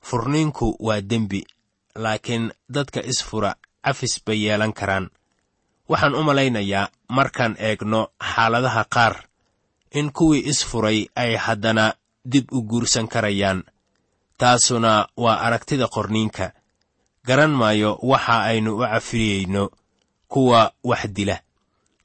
Furniinku 0.08 0.76
waa 0.80 1.02
dembi 1.02 1.42
laakiin 1.96 2.52
dadka 2.70 3.00
isfura 3.12 3.56
cafis 3.84 4.14
bay 4.26 4.40
yeelan 4.46 4.74
karaan. 4.80 5.10
Waxaan 5.90 6.16
u 6.16 6.24
malaynayaa 6.24 6.90
markaan 7.18 7.56
eegno 7.68 8.02
xaaladaha 8.32 8.84
qaar 8.96 9.16
in 9.92 10.12
kuwii 10.18 10.46
isfuray 10.52 11.00
ay 11.16 11.36
haddana 11.36 11.86
dib 12.32 12.46
u 12.52 12.62
guursan 12.70 13.08
karayaan 13.08 13.64
taasuna 14.42 14.92
waa 15.24 15.38
aragtida 15.46 15.88
qorniinka. 15.96 16.46
Garan 17.28 17.52
maayo 17.60 17.92
waxa 18.12 18.36
aynu 18.50 18.72
u 18.78 18.82
cafiyeyno 18.92 19.64
kuwa 20.32 20.72
wax 20.90 21.02
dila 21.16 21.38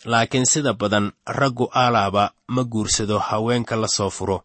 laakiin 0.05 0.45
sida 0.53 0.73
badan 0.81 1.07
raggu 1.38 1.67
aalaaba 1.73 2.25
ma 2.55 2.62
guursado 2.73 3.19
haweenka 3.19 3.76
la 3.76 3.88
soo 3.97 4.11
furo. 4.11 4.38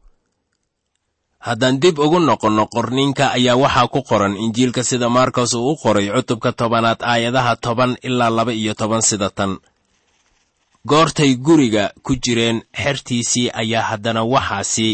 Haddaan 1.40 1.80
dib 1.82 2.00
ugu 2.00 2.20
noqonno 2.20 2.64
qorniinka 2.74 3.26
ayaa 3.38 3.56
waxaa 3.64 3.88
ku 3.94 4.00
qoran 4.10 4.36
injiilka 4.44 4.84
sida 4.90 5.08
markos 5.10 5.54
uu 5.54 5.72
u 5.72 5.76
qoray 5.84 6.08
cutubka 6.16 6.52
tobanaad 6.60 7.00
aayadaha 7.12 7.54
toban 7.56 7.92
ilaa 8.08 8.30
laba 8.38 8.54
iyo 8.62 8.74
toban 8.74 9.02
sida 9.10 9.30
tan. 9.38 9.58
Goortay 10.90 11.36
guriga 11.46 11.92
ku 12.04 12.16
jireen 12.24 12.58
xertiisii 12.82 13.48
ayaa 13.62 13.82
haddana 13.90 14.22
waxaasi 14.34 14.90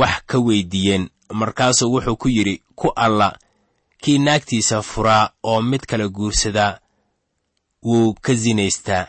wax 0.00 0.14
ka 0.30 0.38
weyddiiyeen 0.46 1.04
markaasuu 1.32 1.92
wuxuu 1.94 2.16
ku 2.16 2.28
yidhi 2.28 2.62
ku 2.74 2.88
alla 2.96 3.28
kii 4.02 4.18
naagtiisa 4.18 4.82
furaa 4.82 5.30
oo 5.42 5.62
mid 5.62 5.80
kale 5.90 6.08
guursadaa 6.08 6.78
wuu 7.84 8.14
ka 8.24 8.32
sinaystaa 8.36 9.06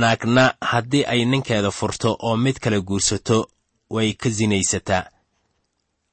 naagna 0.00 0.54
haddii 0.60 1.04
ay 1.12 1.24
ninkeeda 1.24 1.70
furto 1.70 2.16
oo 2.26 2.36
mid 2.36 2.56
kale 2.62 2.80
guursato 2.80 3.38
way 3.90 4.12
ka 4.12 4.30
sinaysataa 4.30 5.04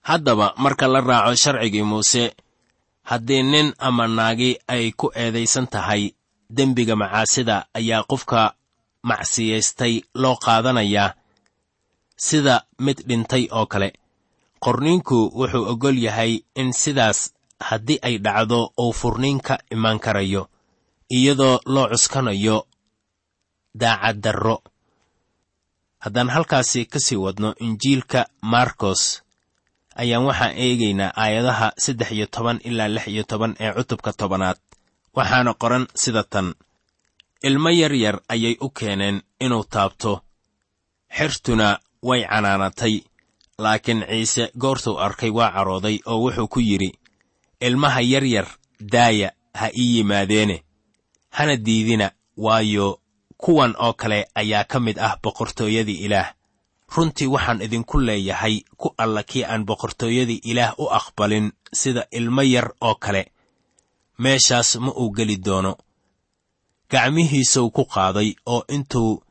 haddaba 0.02 0.54
marka 0.58 0.88
la 0.88 1.02
raaco 1.02 1.36
sharcigii 1.36 1.84
muuse 1.84 2.24
haddii 3.10 3.44
nin 3.44 3.74
ama 3.80 4.08
naagi 4.08 4.60
ay 4.68 4.92
ku 4.92 5.12
eedaysan 5.16 5.68
tahay 5.68 6.04
dembiga 6.56 6.96
macaasida 6.96 7.56
ayaa 7.74 8.04
qofka 8.04 8.54
macsiyaystay 9.04 10.02
loo 10.14 10.36
qaadanayaa 10.36 11.14
sida 12.26 12.56
mid 12.80 12.98
dhintay 13.08 13.48
oo 13.52 13.66
kale 13.66 13.94
qorniinku 14.66 15.18
wuxuu 15.40 15.66
oggol 15.72 15.98
yahay 16.08 16.34
in 16.62 16.70
sidaas 16.82 17.20
haddii 17.68 18.00
ay 18.08 18.16
dhacdo 18.26 18.60
uu 18.84 18.94
furniin 19.00 19.40
ka 19.48 19.56
imaan 19.76 20.00
karayo 20.06 20.44
iyadoo 21.18 21.60
loo 21.74 21.88
cuskanayo 21.92 22.58
daacaddarro 23.82 24.58
haddaan 26.04 26.30
halkaasi 26.36 26.86
ka 26.92 27.00
sii 27.06 27.20
wadno 27.26 27.50
injiilka 27.66 28.22
markos 28.54 29.02
ayaan 30.02 30.26
waxaan 30.30 30.54
eegaynaa 30.66 31.14
aayadaha 31.24 31.68
saddex 31.84 32.10
iyo 32.12 32.28
toban 32.36 32.58
ilaa 32.70 32.88
lix 32.96 33.06
iyo 33.08 33.24
toban 33.32 33.56
ee 33.60 33.72
cutubka 33.78 34.12
tobanaad. 34.14 34.58
Waxaana 35.18 35.54
qoran 35.62 35.86
sida 36.02 36.24
tan 36.24 36.48
ilmo 37.48 37.70
yar 37.70 37.94
yar 38.04 38.18
ayay 38.34 38.56
u 38.62 38.70
keeneen 38.78 39.18
inuu 39.46 39.64
taabto 39.74 40.12
xertuna 41.18 41.68
way 42.08 42.22
canaanatay 42.32 42.96
laakiin 43.64 44.02
ciise 44.10 44.44
goortuu 44.62 44.98
arkay 45.06 45.30
waa 45.38 45.52
carooday 45.56 45.98
oo 46.12 46.18
wuxuu 46.24 46.48
ku 46.54 46.60
yidhi 46.70 46.90
ilmaha 47.68 48.02
yar 48.12 48.26
yar 48.36 48.48
daaya 48.94 49.30
ha 49.60 49.68
ii 49.82 49.98
yimaadeene 49.98 50.58
hana 51.38 51.56
diidina 51.66 52.08
waayo 52.38 52.88
kuwan 53.38 53.74
oo 53.86 53.94
kale 53.94 54.20
ayaa 54.42 54.64
ka 54.72 54.80
mid 54.80 54.98
ah 55.00 55.18
boqortooyadii 55.24 56.00
ilaah. 56.06 56.30
Runtii 56.96 57.28
waxaan 57.34 57.62
idinku 57.66 58.00
leeyahay 58.08 58.56
ku 58.78 58.88
alla 58.98 59.24
kii 59.24 59.44
aan 59.46 59.66
boqortooyadii 59.66 60.42
ilaah 60.52 60.74
u 60.80 60.86
aqbalin 61.00 61.52
sida 61.74 62.04
ilmo 62.12 62.42
yar 62.42 62.68
oo 62.82 62.96
kale. 62.96 63.24
Meeshaas 64.18 64.76
ma 64.84 64.92
uu 64.92 65.10
geli 65.18 65.38
doono. 65.46 65.74
Gacmihiisuu 66.92 67.70
ku 67.72 67.84
qaaday 67.86 68.30
oo 68.46 68.64
intuu 68.76 69.24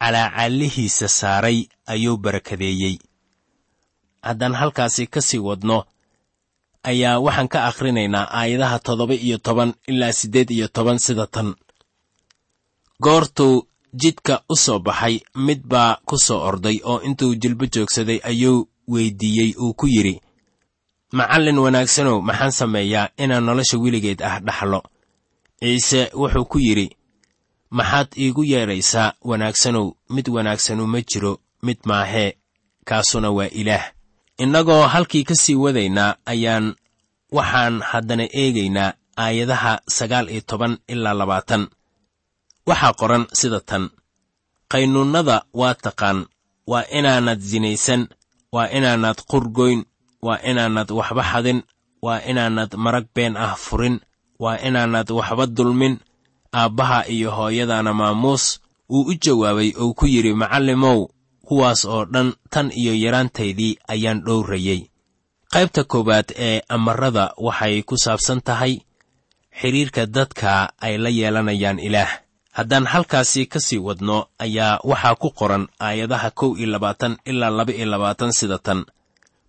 calaacallihiisa 0.00 1.08
saaray 1.08 1.58
ayuu 1.86 2.16
barakadeeyey 2.16 2.96
haddaan 4.26 4.54
halkaasi 4.60 5.06
ka 5.12 5.20
sii 5.28 5.38
wadno 5.48 5.78
ayaa 6.90 7.18
waxaan 7.24 7.48
ka 7.52 7.58
akhrinaynaa 7.68 8.26
aayadaha 8.38 8.78
toddoba 8.86 9.14
iyo 9.26 9.38
toban 9.46 9.70
ilaa 9.90 10.12
siddeed 10.12 10.50
iyo 10.50 10.68
toban 10.68 10.98
sida 10.98 11.26
tan. 11.26 11.54
Goortuu 13.02 13.66
jidka 14.00 14.42
u 14.48 14.56
soo 14.56 14.78
baxay 14.78 15.20
mid 15.46 15.60
baa 15.72 15.96
ku 16.08 16.16
soo 16.26 16.40
orday 16.48 16.80
oo 16.84 17.00
intuu 17.06 17.34
jilbo 17.42 17.64
joogsaday 17.74 18.20
ayuu 18.30 18.68
weyddiiyey 18.92 19.50
uu 19.62 19.74
ku 19.74 19.86
yidhi 19.94 20.20
macallin 21.12 21.58
wanaagsanow 21.64 22.20
maxaan 22.28 22.52
sameeyaa 22.60 23.08
inaan 23.22 23.44
nolosha 23.46 23.76
weligeed 23.78 24.20
ah 24.22 24.40
dhaxlo. 24.46 24.80
Ciise 25.60 26.00
wuxuu 26.20 26.44
ku 26.44 26.58
yidhi 26.58 26.86
maxaad 27.70 28.08
iigu 28.22 28.42
yeedhaysaa 28.44 29.12
wanaagsanow 29.30 29.86
mid 30.14 30.26
wanaagsanu 30.28 30.86
ma 30.86 31.00
jiro 31.10 31.32
mid 31.66 31.78
maahee 31.88 32.30
kaasuna 32.88 33.30
waa 33.30 33.48
ilaah 33.60 33.84
innagoo 34.38 34.86
halkii 34.86 35.24
ka 35.24 35.34
sii 35.34 35.54
wadaynaa 35.54 36.16
ayaan 36.26 36.74
waxaan 37.32 37.80
haddana 37.82 38.24
eegaynaa 38.32 38.92
aayadaha 39.16 39.80
sagaal 39.88 40.28
iyo 40.30 40.40
toban 40.40 40.78
ilaa 40.88 41.14
labaatan. 41.14 41.68
Waxaa 42.66 42.92
qoran 43.00 43.26
sida 43.32 43.60
tan. 43.60 43.90
Qaynuunnada 44.72 45.36
waa 45.54 45.74
taqaan 45.74 46.26
waa 46.66 46.84
inaanad 46.98 47.40
sinaysan 47.40 48.08
waa 48.52 48.68
inaanad 48.76 49.18
qurgoyn 49.30 49.84
waa 50.22 50.38
inaanad 50.50 50.90
waxba 50.90 51.22
xadin 51.32 51.62
waa 52.02 52.20
inaanad 52.30 52.74
marag 52.76 53.06
been 53.14 53.36
ah 53.36 53.54
furin 53.56 54.00
waa 54.38 54.58
inaanad 54.58 55.10
waxba 55.10 55.46
dulmin. 55.46 55.98
Aabbaha 56.54 57.06
iyo 57.08 57.30
hooyadana 57.30 57.94
maamuus 57.94 58.60
wuu 58.90 59.06
u 59.10 59.14
jawaabay 59.14 59.72
oo 59.80 59.94
ku 59.94 60.06
yidhi 60.06 60.34
macallimow 60.34 61.08
kuwaas 61.48 61.84
oo 61.84 62.04
dhan 62.04 62.28
tan 62.50 62.70
iyo 62.80 62.92
yaraantaydii 63.04 63.72
ayaan 63.92 64.20
dhowrayey 64.26 64.80
qaybta 65.52 65.84
koowaad 65.84 66.28
ee 66.46 66.60
amarada 66.68 67.24
waxay 67.46 67.82
ku 67.82 67.96
saabsan 68.04 68.40
tahay 68.48 68.74
xidhiirka 69.60 70.06
dadka 70.06 70.72
ay 70.80 70.98
la 70.98 71.08
yeelanayaan 71.18 71.78
ilaah. 71.78 72.10
Haddaan 72.58 72.86
halkaasi 72.86 73.46
ka 73.46 73.60
sii 73.60 73.78
wadno 73.86 74.26
ayaa 74.38 74.78
waxaa 74.90 75.14
ku 75.22 75.28
qoran 75.38 75.64
aayadaha 75.80 76.30
kow 76.30 76.50
iyo 76.58 76.66
labaatan 76.74 77.16
ilaa 77.30 77.50
laba 77.50 77.72
iyo 77.72 77.86
labaatan 77.86 78.32
sida 78.32 78.58
tan. 78.58 78.84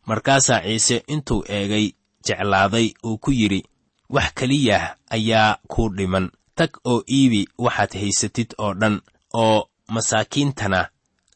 Markaasaa 0.06 0.62
ciise 0.62 1.04
intuu 1.08 1.44
eegay 1.50 1.92
jeclaaday 2.26 2.88
uu 3.06 3.18
ku 3.18 3.32
yidhi 3.32 3.62
wax 4.10 4.34
keliyah 4.38 4.96
ayaa 5.10 5.58
kuu 5.68 5.90
dhiman. 5.98 6.32
Tag 6.56 6.72
oo 6.86 7.04
iibi 7.10 7.48
waxaad 7.58 7.94
haysatid 8.00 8.50
oo 8.58 8.74
dhan 8.74 9.02
oo 9.34 9.70
masaakiintana 9.94 10.90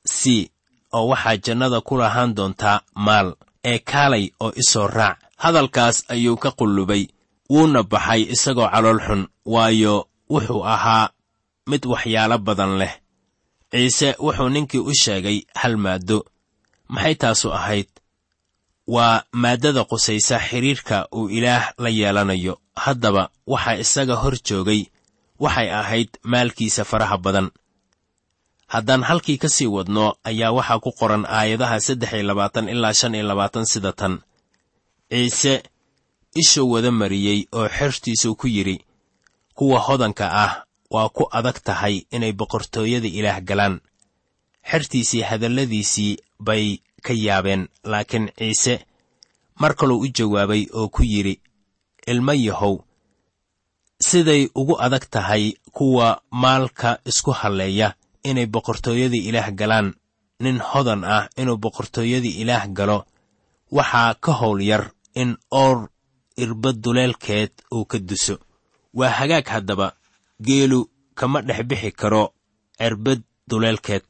sii 0.06 0.52
oo 0.94 1.08
waxaad 1.12 1.40
jannada 1.46 1.82
ku 1.82 1.98
lahaan 1.98 2.36
doontaa 2.36 2.82
maal 2.96 3.36
ee 3.64 3.80
kaalay 3.80 4.26
oo 4.40 4.52
isoo 4.62 4.88
raac. 4.88 5.18
Hadalkaas 5.44 6.04
ayuu 6.14 6.38
ka 6.38 6.52
qullubay 6.52 7.04
wuuna 7.50 7.84
baxay 7.84 8.22
isagoo 8.34 8.70
calool 8.74 9.00
xun 9.08 9.22
waayo 9.46 9.96
wuxuu 10.30 10.64
ahaa 10.74 11.10
mid 11.70 11.86
waxyaalo 11.86 12.38
badan 12.38 12.78
leh. 12.82 12.94
Ciise 13.72 14.16
wuxuu 14.26 14.50
ninkii 14.50 14.84
u 14.90 14.94
sheegay 14.94 15.38
hal 15.56 15.78
maaddo. 15.78 16.26
Maxay 16.94 17.16
taasu 17.16 17.54
ahayd? 17.54 17.90
Waa 18.88 19.24
maaddada 19.32 19.84
qusaysa 19.84 20.40
xidhiirka 20.48 21.08
uu 21.18 21.30
ilaah 21.30 21.66
la 21.78 21.90
yeelanayo. 21.90 22.54
Haddaba 22.76 23.30
waxaa 23.48 23.78
isaga 23.84 24.16
hor 24.16 24.36
joogay 24.48 24.82
waxay 25.40 25.70
ahayd 25.80 26.10
maalkiisa 26.24 26.84
faraha 26.86 27.18
badan 27.18 27.48
haddaan 28.74 29.04
halkii 29.10 29.38
ka 29.42 29.50
sii 29.56 29.68
wadno 29.76 30.06
ayaa 30.30 30.52
waxaa 30.58 30.80
ku 30.84 30.92
qoran 31.00 31.24
aayadaha 31.38 31.78
saddex 31.88 32.12
iyo 32.14 32.24
labaatan 32.30 32.70
ilaa 32.74 32.94
shan 33.00 33.16
iyo 33.16 33.26
labaatan 33.32 33.66
sida 33.72 33.92
tan. 34.00 34.14
Ciise 35.10 35.54
ishuu 36.42 36.72
wada 36.74 36.92
mariyey 36.92 37.40
oo 37.58 37.68
xertiisuu 37.78 38.36
ku 38.40 38.48
yidhi 38.56 38.78
kuwa 39.58 39.80
hodanka 39.88 40.26
ah 40.44 40.54
waa 40.94 41.10
ku 41.16 41.24
adag 41.38 41.58
tahay 41.68 41.96
inay 42.16 42.34
boqortooyada 42.40 43.08
ilaah 43.20 43.40
galaan. 43.50 43.76
Xertiisii 44.70 45.22
hadalladiisii 45.30 46.18
bay 46.48 46.66
ka 47.06 47.14
yaabeen 47.26 47.64
laakiin 47.92 48.26
ciise 48.38 48.76
mar 49.62 49.74
kaluu 49.80 50.00
u 50.06 50.08
jawaabay 50.18 50.64
oo 50.74 50.88
ku 50.96 51.04
yidhi 51.04 51.36
ilmo 52.08 52.34
yahow 52.34 52.76
siday 54.08 54.48
ugu 54.56 54.76
adag 54.86 55.06
tahay 55.10 55.54
kuwa 55.72 56.22
maalka 56.32 57.00
isku 57.06 57.32
halleeya 57.32 57.94
inay 58.30 58.48
boqortooyadii 58.54 59.28
ilaah 59.30 59.50
galaan. 59.60 59.88
Nin 60.44 60.58
hodan 60.70 61.02
ah 61.16 61.26
inuu 61.42 61.58
boqortooyadii 61.64 62.40
ilaah 62.42 62.66
galo. 62.78 63.00
Waxaa 63.76 64.14
ka 64.24 64.32
howl 64.40 64.62
yar 64.72 64.84
in 65.22 65.32
oor 65.52 65.78
irbad 66.44 66.78
duleelkeed 66.84 67.52
uu 67.76 67.86
ka 67.92 67.98
duso. 68.00 68.36
Waa 68.94 69.10
hagaag 69.20 69.48
haddaba. 69.54 69.88
Geelu 70.46 70.80
kama 71.20 71.42
dhex 71.48 71.62
bixi 71.70 71.92
karo 71.92 72.24
cirbad 72.80 73.22
duleelkeed. 73.50 74.08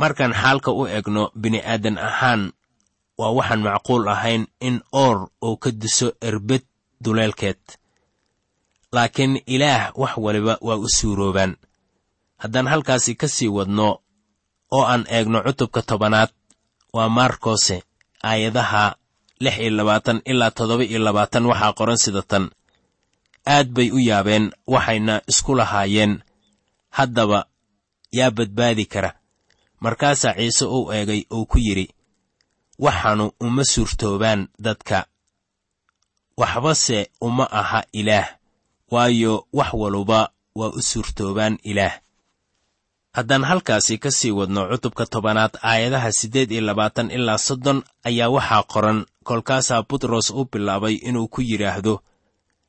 Markaan 0.00 0.32
xaalka 0.40 0.70
u 0.72 0.86
egno 0.98 1.22
bini'aadan 1.42 1.96
ahaan 2.08 2.42
waa 3.18 3.32
waxaan 3.38 3.62
macquul 3.66 4.08
ahayn 4.14 4.42
in 4.60 4.76
oor 4.92 5.28
uu 5.44 5.56
ka 5.62 5.70
duso 5.82 6.08
erbed 6.28 6.62
duleelkeed. 7.04 7.60
Laakiin 8.92 9.42
ilaah 9.46 9.92
wax 10.00 10.12
waliba 10.24 10.54
waa 10.66 10.76
u 10.76 10.88
suuroobaan 10.96 11.52
haddaan 12.42 12.68
halkaasi 12.72 13.12
ka 13.20 13.28
sii 13.36 13.48
wadno 13.56 13.88
oo 14.76 14.84
aan 14.92 15.04
eegno 15.16 15.38
cutubka 15.46 15.80
tobanaad 15.88 16.30
waa 16.96 17.08
maarkose 17.16 17.76
aayadaha 18.30 18.84
lix 19.44 19.56
iyo 19.62 19.70
labaatan 19.78 20.18
ilaa 20.30 20.50
toddoba 20.56 20.84
iyo 20.90 21.00
labaatan 21.06 21.44
waxaa 21.50 21.72
qoran 21.78 21.98
sida 22.04 22.22
tan. 22.30 22.44
Aad 23.54 23.68
bay 23.76 23.88
u 23.90 23.98
yaabeen 24.08 24.46
waxayna 24.72 25.14
isku 25.30 25.52
lahaayeen. 25.60 26.12
Haddaba 26.96 27.38
yaa 28.18 28.30
badbaadi 28.36 28.84
kara. 28.92 29.10
Markaasaa 29.84 30.34
ciise 30.38 30.64
uu 30.76 30.92
eegay 30.96 31.22
uu 31.36 31.46
ku 31.50 31.58
yidhi 31.66 31.86
waxaanu 32.84 33.26
uma 33.46 33.64
suurtoobaan 33.72 34.40
dadka. 34.64 34.98
Waxbase 36.40 36.98
uma 37.26 37.44
aha 37.60 37.80
ilaah 38.00 38.28
waayo 38.92 39.34
wax 39.58 39.70
waluba 39.80 40.20
waa 40.58 40.68
u 40.68 40.80
suurtoobaan 40.90 41.58
ilaah 41.70 41.94
haddaan 43.12 43.44
halkaasi 43.44 43.98
ka 43.98 44.10
sii 44.10 44.30
wadno 44.30 44.68
cutubka 44.70 45.06
tobanaad 45.06 45.58
aayadaha 45.62 46.12
siddeed 46.12 46.50
iyo 46.52 46.60
labaatan 46.60 47.10
ilaa 47.10 47.38
soddon 47.38 47.82
ayaa 48.04 48.28
waxaa 48.28 48.62
qoran 48.62 49.06
kolkaasaa 49.24 49.82
butros 49.82 50.30
u 50.30 50.44
bilaabay 50.52 50.94
inuu 50.94 51.28
ku 51.28 51.40
yidhaahdo 51.42 52.02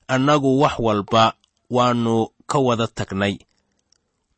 annagu 0.07 0.59
wax 0.61 0.75
walba 0.79 1.33
waannu 1.69 2.27
ka 2.45 2.57
wada 2.59 2.87
tagnay 2.87 3.35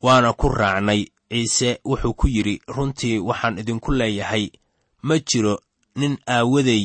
waana 0.02 0.34
ku 0.34 0.50
raacnay. 0.50 1.06
Ciise 1.34 1.80
wuxuu 1.86 2.14
ku 2.14 2.28
yidhi 2.28 2.62
runtii 2.68 3.18
waxaan 3.20 3.58
idinku 3.58 3.92
leeyahay 3.92 4.46
ma 5.02 5.16
jiro 5.20 5.56
nin 5.96 6.18
aawaday 6.30 6.84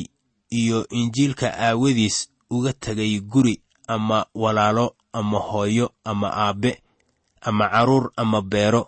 iyo 0.49 0.87
injiilka 0.89 1.53
aawadiis 1.53 2.29
uga 2.49 2.73
tegay 2.73 3.19
guri 3.19 3.61
ama 3.87 4.25
walaalo 4.35 4.95
ama 5.13 5.39
hooyo 5.39 5.91
ama 6.03 6.27
aabbe 6.33 6.81
ama 7.41 7.69
carruur 7.69 8.11
ama 8.15 8.41
beero 8.41 8.87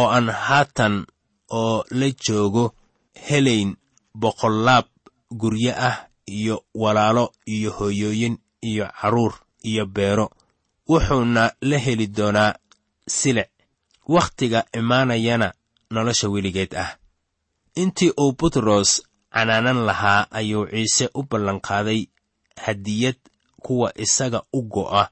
oo 0.00 0.08
aan 0.16 0.28
haatan 0.44 0.94
oo 1.60 1.84
la 1.98 2.08
joogo 2.24 2.64
helayn 3.26 3.70
boqollaab 4.20 4.86
guryo 5.40 5.72
ah 5.88 5.96
iyo 6.38 6.56
walaalo 6.82 7.24
iyo 7.54 7.70
hooyooyin 7.78 8.34
iyo 8.70 8.84
carruur 9.00 9.34
iyo 9.70 9.84
beero. 9.86 10.26
Wuxuuna 10.88 11.52
la 11.60 11.78
heli 11.84 12.06
doonaa 12.16 12.54
silic 13.16 13.50
wakhtiga 14.14 14.64
imaanayana 14.78 15.48
nolosha 15.90 16.28
weligeed 16.28 16.72
ah. 16.84 16.90
Intii 17.74 18.12
uu 18.20 18.32
butros 18.38 18.90
canaanan 19.32 19.84
lahaa 19.88 20.26
ayuu 20.30 20.66
ciise 20.66 21.10
u 21.14 21.22
ballanqaaday 21.30 22.00
hadiyad 22.64 23.16
kuwa 23.64 23.92
isaga 24.04 24.42
u 24.52 24.62
go'a 24.62 25.08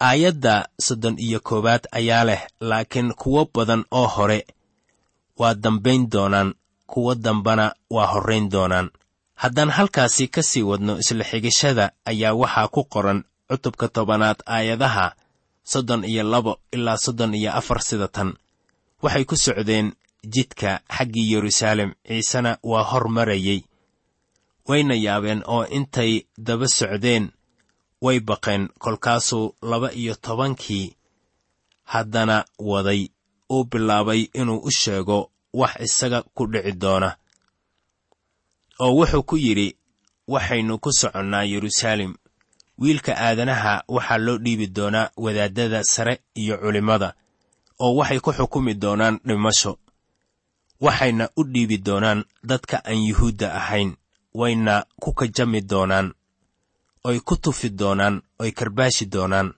aayadda 0.00 0.68
soddon 0.80 1.16
iyo 1.18 1.40
koowaad 1.40 1.84
ayaa 1.92 2.24
leh 2.24 2.42
laakiin 2.60 3.14
kuwo 3.14 3.50
badan 3.54 3.84
oo 3.90 4.06
hore 4.06 4.46
waa 5.38 5.54
dambayn 5.54 6.10
doonaan 6.10 6.54
kuwo 6.86 7.14
dambana 7.14 7.72
waa 7.90 8.06
horrayn 8.06 8.48
doonaan. 8.50 8.90
Haddaan 9.34 9.70
halkaasi 9.70 10.28
ka 10.28 10.42
sii 10.42 10.62
wadno 10.62 10.98
isla 10.98 11.24
xigashada 11.24 11.90
ayaa 12.04 12.34
waxaa 12.34 12.68
ku 12.68 12.84
qoran 12.84 13.24
cutubka 13.48 13.88
tobanaad 13.88 14.38
aayadaha 14.46 15.14
soddon 15.64 16.04
iyo 16.04 16.22
labo 16.22 16.58
ilaa 16.72 16.96
soddon 16.96 17.34
iyo 17.34 17.52
afar 17.52 17.82
sida 17.82 18.08
tan. 18.08 18.34
Waxay 19.02 19.24
ku 19.24 19.36
socdeen 19.36 19.92
jidka 20.34 20.80
xaggii 20.96 21.32
yeruusaalem 21.32 21.90
ciisena 22.06 22.58
waa 22.62 22.82
hor 22.90 23.08
marayey 23.08 23.62
wayna 24.68 24.94
yaabeen 24.94 25.42
oo 25.46 25.64
intay 25.66 26.22
daba 26.38 26.66
socdeen 26.68 27.30
way 28.04 28.20
baqeen 28.20 28.68
kolkaasuu 28.82 29.54
laba 29.62 29.92
iyo 29.92 30.14
tobankii 30.14 30.96
haddana 31.84 32.44
waday 32.58 33.08
uu 33.50 33.64
bilaabay 33.64 34.20
inuu 34.40 34.58
u 34.58 34.70
sheego 34.70 35.30
wax 35.54 35.72
isaga 35.80 36.22
ku 36.22 36.46
dhici 36.46 36.72
doona. 36.72 37.16
Oo 38.80 38.92
wuxuu 38.98 39.22
ku 39.22 39.36
yidhi 39.36 39.68
waxaynu 40.28 40.78
ku 40.78 40.90
soconnaa 40.92 41.42
yeruusaalem 41.52 42.12
wiilka 42.78 43.12
aadanaha 43.26 43.72
waxaa 43.88 44.18
loo 44.26 44.38
dhiibi 44.44 44.66
doonaa 44.66 45.10
wadaaddada 45.16 45.84
sare 45.84 46.14
iyo 46.34 46.54
culimmada 46.62 47.14
oo 47.80 47.94
waxay 47.98 48.20
ku 48.20 48.30
xukumi 48.32 48.74
doonaan 48.74 49.16
dhimasho. 49.26 49.72
Waxayna 50.80 51.24
u 51.36 51.42
dhiibi 51.44 51.78
doonaan 51.78 52.24
dadka 52.50 52.76
aan 52.84 53.00
yuhuudda 53.08 53.54
ahayn 53.54 53.90
wayna 54.34 54.74
ku 55.02 55.12
kajami 55.12 55.60
doonaan 55.60 56.08
oy 57.04 57.20
ku 57.20 57.36
tufi 57.36 57.70
doonaan 57.70 58.22
oy 58.38 58.50
karbaashi 58.52 59.06
doonaan 59.06 59.54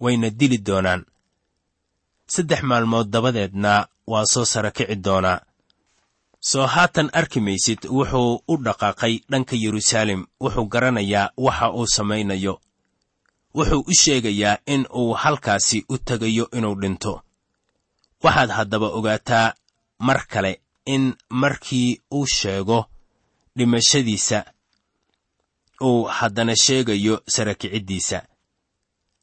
wayna 0.00 0.30
dili 0.30 0.58
doonaan. 0.58 1.04
Saddex 2.26 2.62
maalmood 2.62 3.08
dabadeedna 3.10 3.86
waa 4.06 4.24
soo 4.26 4.44
sara 4.44 4.70
kici 4.70 4.96
doonaa. 4.96 5.40
Soo 6.40 6.66
haatan 6.66 7.10
arki 7.12 7.40
maysid 7.40 7.78
wuxuu 7.90 8.42
u 8.48 8.56
dhaqaaqay 8.64 9.14
dhanka 9.30 9.56
yeruusaalem 9.56 10.26
wuxuu 10.40 10.66
garanayaa 10.66 11.30
waxa 11.36 11.70
uu 11.72 11.86
samaynayo. 11.86 12.60
Wuxuu 13.54 13.84
u 13.90 13.92
sheegayaa 14.00 14.58
in 14.66 14.86
uu 14.94 15.12
halkaasi 15.14 15.84
u 15.88 15.98
tegayo 15.98 16.48
inuu 16.56 16.74
dhinto. 16.80 17.22
Waxaad 18.24 18.50
haddaba 18.50 18.86
ogaataa 18.98 19.54
mar 19.98 20.26
kale 20.26 20.60
in 20.86 21.14
markii 21.30 22.00
uu 22.14 22.26
sheego 22.26 22.86
dhimashadiisa 23.56 24.44
uu 25.82 26.04
haddana 26.04 26.54
sheegayo 26.56 27.14
sara 27.34 27.54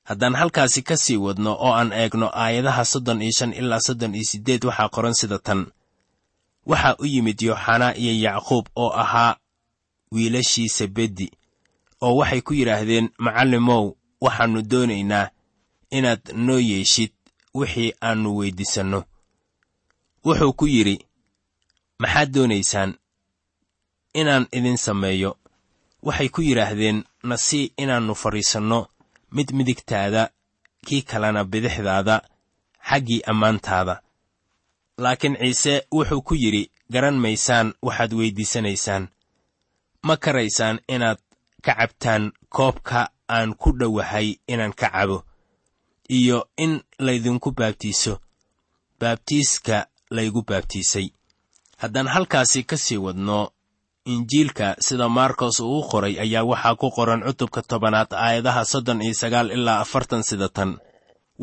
haddaan 0.10 0.36
halkaasi 0.36 0.82
ka 0.82 0.98
sii 0.98 1.18
wadno 1.18 1.52
oo 1.54 1.74
aan 1.74 1.94
eegno 1.94 2.28
aayadaha 2.34 2.86
soddon 2.86 3.22
iyo 3.22 3.32
shan 3.38 3.54
ilaa 3.54 3.80
soddon 3.80 4.16
iyo 4.16 4.26
siddeed 4.32 4.66
waxaa 4.66 4.90
qoran 4.90 5.14
sida 5.14 5.40
tan. 5.40 5.62
Waxaa 6.66 6.96
u 7.00 7.06
yimid 7.06 7.42
yooxanaa 7.42 7.94
iyo 7.94 8.14
yacquub 8.26 8.66
oo 8.76 8.90
ahaa 9.04 9.36
wiilashiisa 10.12 10.88
beddi 10.88 11.28
oo 12.02 12.16
waxay 12.16 12.42
ku 12.42 12.54
yidhaahdeen 12.54 13.10
macallimow 13.18 13.86
waxaannu 14.22 14.62
doonaynaa 14.72 15.30
inaad 15.98 16.22
noo 16.46 16.60
yeeshid 16.60 17.12
wixii 17.54 17.94
aannu 18.02 18.38
weyddiisanno. 18.38 19.04
Wuxuu 20.26 20.54
ku 20.54 20.66
yidhi 20.68 20.98
maxaad 22.02 22.30
doonaysaan 22.34 22.92
inaan 24.14 24.48
idin 24.58 24.78
sameeyo 24.78 25.38
waxay 26.08 26.30
ku 26.30 26.42
yidhaahdeen 26.42 27.04
nasii 27.24 27.72
inaannu 27.78 28.16
fadhiisanno 28.16 28.80
mid 29.36 29.48
midigtaada 29.58 30.24
kii 30.86 31.02
kalena 31.02 31.44
bidixdaada 31.52 32.16
xaggii 32.90 33.22
ammaantaada. 33.32 33.96
Laakiin 35.04 35.36
ciise 35.42 35.74
wuxuu 35.96 36.22
ku 36.28 36.34
yidhi 36.36 36.64
garan 36.94 37.18
maysaan 37.24 37.68
waxaad 37.88 38.12
weyddiisanaysaan. 38.20 39.04
Ma 40.08 40.18
karaysaan 40.18 40.80
inaad 40.88 41.20
ka 41.66 41.74
cabtaan 41.80 42.24
koobka 42.56 43.00
aan 43.36 43.50
ku 43.62 43.70
dhowahay 43.80 44.28
inaan 44.48 44.74
ka 44.80 44.90
cabo 44.90 45.18
iyo 46.10 46.50
in 46.58 46.82
laydinku 47.00 47.52
baabtiiso. 47.52 48.14
Baabtiiska 49.00 49.88
laygu 50.12 50.42
baabtiisay. 50.50 51.08
Haddaan 51.78 52.08
halkaasi 52.08 52.64
ka 52.64 52.78
sii 52.78 52.98
wadno 52.98 53.52
injiilka 54.14 54.68
sida 54.86 55.08
maarkos 55.18 55.60
uu 55.60 55.80
u 55.80 55.88
qoray 55.92 56.16
ayaa 56.26 56.44
waxaa 56.52 56.76
ku 56.82 56.88
qoran 56.98 57.22
cutubka 57.28 57.62
tobanaad 57.70 58.10
aayadaha 58.26 58.64
soddon 58.72 59.02
iyo 59.06 59.14
sagaal 59.22 59.48
ilaa 59.52 59.80
afartan 59.86 60.24
sida 60.30 60.50
tan. 60.50 60.72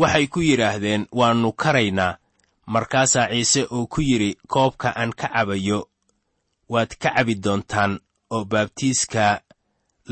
Waxay 0.01 0.27
ku 0.33 0.41
yidhaahdeen 0.49 1.03
waannu 1.19 1.53
karaynaa. 1.63 2.19
Markaasaa 2.67 3.29
ciise 3.33 3.63
uu 3.77 3.87
ku 3.87 4.01
yidhi 4.09 4.31
koobka 4.53 4.89
aan 5.01 5.13
ka 5.21 5.29
cabayo 5.35 5.81
waad 6.73 6.91
ka 7.03 7.11
cabi 7.15 7.35
doontaan 7.45 7.93
oo 8.35 8.45
baabtiiska 8.45 9.41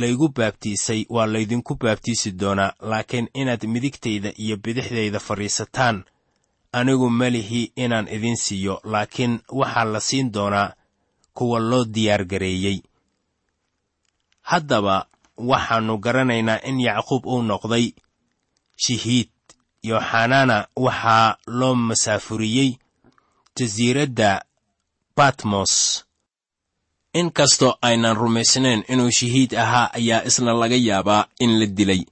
laygu 0.01 0.29
baabtiisay 0.37 1.01
waa 1.15 1.27
laydinku 1.27 1.75
baabtiisi 1.83 2.31
doonaa 2.41 2.73
laakiin 2.91 3.29
inaad 3.41 3.63
midigtayda 3.67 4.31
iyo 4.39 4.57
bidixdayda 4.57 5.19
fadhiisataan. 5.27 6.05
Anigu 6.73 7.11
melihi 7.11 7.73
inaan 7.77 8.09
idin 8.17 8.37
siiyo 8.37 8.81
laakiin 8.85 9.41
waxaa 9.53 9.85
la 9.93 10.01
siin 10.01 10.33
doonaa 10.35 10.73
kuwa 11.35 11.59
loo 11.61 11.85
diyaargareeyey. 11.85 12.79
Haddaba 14.51 15.07
waxaannu 15.51 15.99
garanaynaa 16.05 16.61
in 16.69 16.81
yacquub 16.87 17.27
uu 17.27 17.43
noqday 17.51 17.87
shahiid 18.85 19.31
yooxanana 19.89 20.57
waxaa 20.85 21.37
loo 21.59 21.75
masaafuriyey 21.89 22.71
jasiiradda 23.57 24.31
batmos 25.17 25.73
in 27.19 27.31
kastoo 27.39 27.73
aynan 27.83 28.17
rumaysnayn 28.17 28.85
inuu 28.93 29.11
shahiid 29.19 29.51
ahaa 29.63 29.91
ayaa 29.99 30.25
isna 30.29 30.53
laga 30.61 30.77
yaabaa 30.89 31.27
in 31.45 31.53
la 31.61 31.67
dilay. 31.67 32.03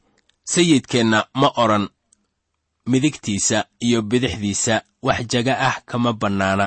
Sayidkeenna 0.53 1.19
ma 1.41 1.49
odhan 1.63 1.89
midigtiisa 2.87 3.59
iyo 3.87 4.03
bidixdiisa 4.03 4.83
wax 5.03 5.21
jaga 5.33 5.55
ah 5.69 5.77
kama 5.87 6.13
bannaana 6.13 6.67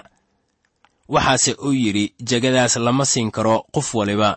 waxaase 1.13 1.53
uu 1.65 1.73
yidhi 1.73 2.13
jegadaas 2.29 2.75
lama 2.75 3.05
siin 3.05 3.31
karo 3.31 3.55
qof 3.73 3.93
waliba 3.95 4.29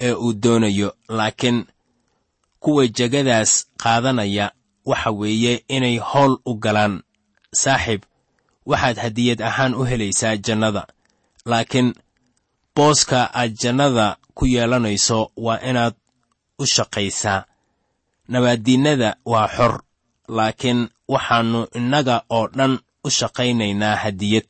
ee 0.00 0.12
uu 0.12 0.32
doonayo 0.32 0.88
laakiin 1.08 1.66
kuwa 2.60 2.86
jegadaas 2.86 3.66
qaadanaya 3.82 4.52
waxa 4.84 5.10
weeye 5.10 5.64
inay 5.68 5.98
howl 5.98 6.36
u 6.46 6.54
galaan. 6.54 7.02
Saaxiib 7.54 8.02
waxaad 8.66 8.96
hadiyad 9.04 9.40
ahaan 9.42 9.74
u 9.74 9.84
helaysaa 9.84 10.36
jannada 10.36 10.86
laakiin 11.44 11.94
booska 12.76 13.30
aad 13.34 13.52
jannada 13.62 14.16
ku 14.34 14.46
yeelanayso 14.46 15.30
waa 15.36 15.60
inaad 15.60 15.94
u 16.58 16.66
shaqaysaa. 16.66 17.44
Nabaaddiinnada 18.28 19.16
waa 19.24 19.48
xor 19.56 19.82
laakiin 20.28 20.88
waxaannu 21.08 21.60
innaga 21.78 22.16
oo 22.36 22.46
dhan 22.56 22.78
u 23.04 23.10
shaqaynaynaa 23.10 23.96
hadiyad 23.96 24.46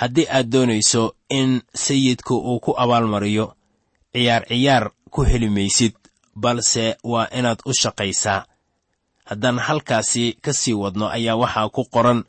haddii 0.00 0.26
aad 0.36 0.46
doonayso 0.52 1.02
in 1.38 1.50
sayidku 1.84 2.34
uu 2.50 2.60
ku 2.64 2.70
abaalmariyo 2.82 3.46
ciyaar 4.12 4.42
ciyaar 4.50 4.84
ku 5.14 5.20
heli 5.30 5.48
maysid 5.56 5.94
balse 6.42 6.84
waa 7.12 7.26
inaad 7.38 7.60
u 7.64 7.72
shaqaysaa. 7.80 8.40
Haddaan 9.28 9.58
halkaasi 9.66 10.24
ka 10.44 10.52
sii 10.60 10.74
wadno 10.82 11.06
ayaa 11.16 11.36
waxaa 11.42 11.68
ku 11.74 11.82
qoran 11.94 12.20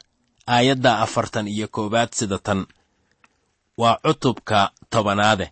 aayadda 0.55 0.91
afartan 1.05 1.47
iyo 1.47 1.67
koowaad 1.75 2.10
sida 2.17 2.38
tan. 2.45 2.60
Waa 3.82 3.95
cutubka 4.05 4.60
tobanaade. 4.91 5.47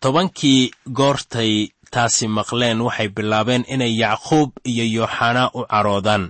Tobankii 0.00 0.70
goortay 0.98 1.52
taasi 1.92 2.26
maqleen 2.36 2.80
waxay 2.86 3.08
bilaabeen 3.16 3.64
inay 3.74 3.92
yacquub 4.02 4.50
iyo 4.70 4.84
yooxanaa 4.96 5.50
u 5.58 5.60
caroodaan. 5.72 6.24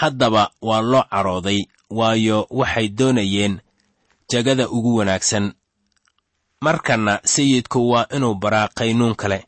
Haddaba 0.00 0.42
waa 0.68 0.82
loo 0.90 1.04
carooday 1.12 1.60
waayo 1.98 2.38
waxay 2.50 2.88
doonayeen 2.98 3.54
jagada 4.30 4.68
ugu 4.76 4.90
wanaagsan. 4.98 5.52
Markanna 6.60 7.20
sayidku 7.24 7.80
waa 7.90 8.06
inuu 8.16 8.34
baraa 8.34 8.68
qaynuun 8.78 9.14
kale. 9.14 9.44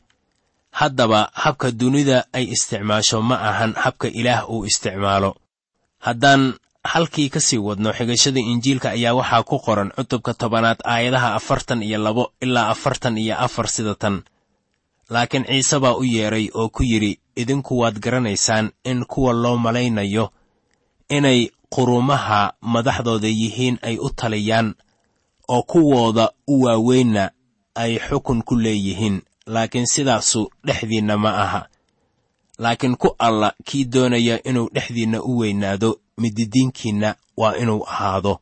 Haddaba 0.71 1.29
habka 1.33 1.71
dunida 1.71 2.25
ay 2.33 2.45
isticmaasho 2.55 3.21
ma 3.21 3.35
ahan 3.49 3.73
habka 3.83 4.07
ilaah 4.07 4.49
uu 4.49 4.65
isticmaalo. 4.65 5.31
Haddaan 6.05 6.53
halkii 6.83 7.29
ka 7.33 7.39
sii 7.39 7.57
wadno 7.57 7.93
xigashada 7.97 8.39
injiilka 8.39 8.89
ayaa 8.91 9.13
waxaa 9.19 9.43
ku 9.43 9.57
qoran 9.65 9.89
cutubka 9.95 10.33
tobanaad 10.33 10.79
aayadaha 10.83 11.35
afartan 11.39 11.83
iyo 11.83 11.97
labo 11.97 12.31
ilaa 12.41 12.67
afartan 12.69 13.17
iyo 13.17 13.35
afar 13.39 13.67
sida 13.67 13.95
tan. 13.95 14.23
Laakiin 15.09 15.45
ciise 15.45 15.79
baa 15.79 15.95
u 15.95 16.03
yeedhay 16.03 16.49
oo 16.53 16.69
ku 16.69 16.83
yidhi 16.83 17.19
idinku 17.35 17.79
waad 17.79 17.99
garanaysaan 17.99 18.71
in 18.83 19.05
kuwa 19.05 19.33
loo 19.33 19.57
malaynayo 19.57 20.31
inay 21.09 21.49
qurumaha 21.73 22.53
madaxdooda 22.61 23.27
yihiin 23.27 23.77
ay 23.81 23.97
u 23.97 24.09
taliyaan 24.09 24.75
oo 25.47 25.61
kuwooda 25.63 26.31
u 26.47 26.61
waaweynna 26.63 27.31
ay 27.75 27.99
xukun 28.07 28.43
ku 28.43 28.55
leeyihiin 28.55 29.21
laakiin 29.45 29.85
sidaasu 29.87 30.49
dhexdiinna 30.65 31.17
ma 31.17 31.31
aha. 31.43 31.61
Laakiin 32.57 32.95
ku 32.97 33.15
alla 33.19 33.53
kii 33.65 33.85
doonaya 33.85 34.43
inuu 34.43 34.69
dhexdiinna 34.73 35.21
u 35.23 35.37
weynaado 35.39 35.99
mididiinkiinna 36.17 37.15
waa 37.37 37.55
inuu 37.61 37.83
ahaado. 37.87 38.39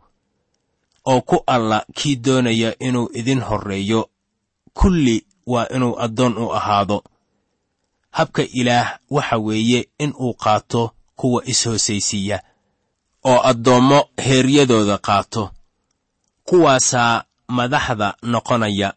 Oo 1.06 1.22
ku 1.22 1.38
alla 1.48 1.86
kii 1.96 2.16
doonaya 2.16 2.80
inuu 2.80 3.10
idin 3.14 3.40
horreeyo 3.42 4.10
kulli 4.74 5.26
waa 5.48 5.68
inuu 5.76 6.00
addoon 6.00 6.38
u 6.38 6.54
ahaado. 6.54 7.04
Habka 8.12 8.42
ilaah 8.44 9.00
waxa 9.10 9.38
weeye 9.38 9.90
in 10.00 10.14
uu 10.20 10.34
qaato 10.34 10.92
kuwa 11.16 11.46
is-hoosaysiiya 11.46 12.38
oo 13.32 13.40
addoommo 13.52 14.00
heeryadooda 14.26 14.98
qaato 15.08 15.44
kuwaasaa 16.48 17.24
madaxda 17.58 18.08
noqonaya. 18.32 18.90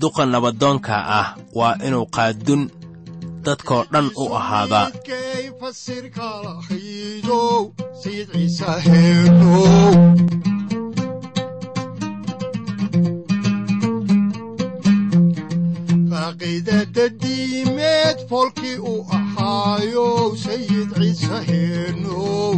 Duqa 0.00 0.22
nabadoonka 0.32 0.94
ah 1.18 1.28
waa 1.58 1.74
inuu 1.86 2.06
qaadun 2.16 2.62
dadkoo 3.44 3.82
dhan 3.92 4.06
u 4.22 4.24
ahaadaa 4.38 4.86
ahaayow 19.16 20.36
sayid 20.44 20.88
ciise 20.98 21.38
heenow 21.48 22.54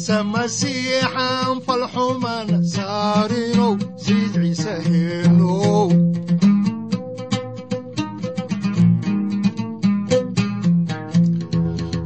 fartiisa 0.00 0.24
masiixan 0.32 1.60
falxumana 1.66 2.58
saarinow 2.72 3.74
sayid 4.04 4.32
ciise 4.42 4.74
heenow 4.86 5.88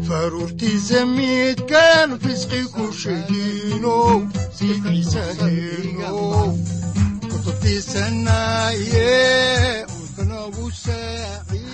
faruurtiisa 0.07 1.00
midkan 1.16 2.11
fisqi 2.22 2.61
ku 2.74 2.85
shahiinow 3.00 4.18
sayid 4.57 4.83
ciise 4.90 5.24
heenow 5.40 6.48
kutubtiisanaye 7.30 9.12
ulkanagu 9.96 10.66
saaciiday 10.85 11.74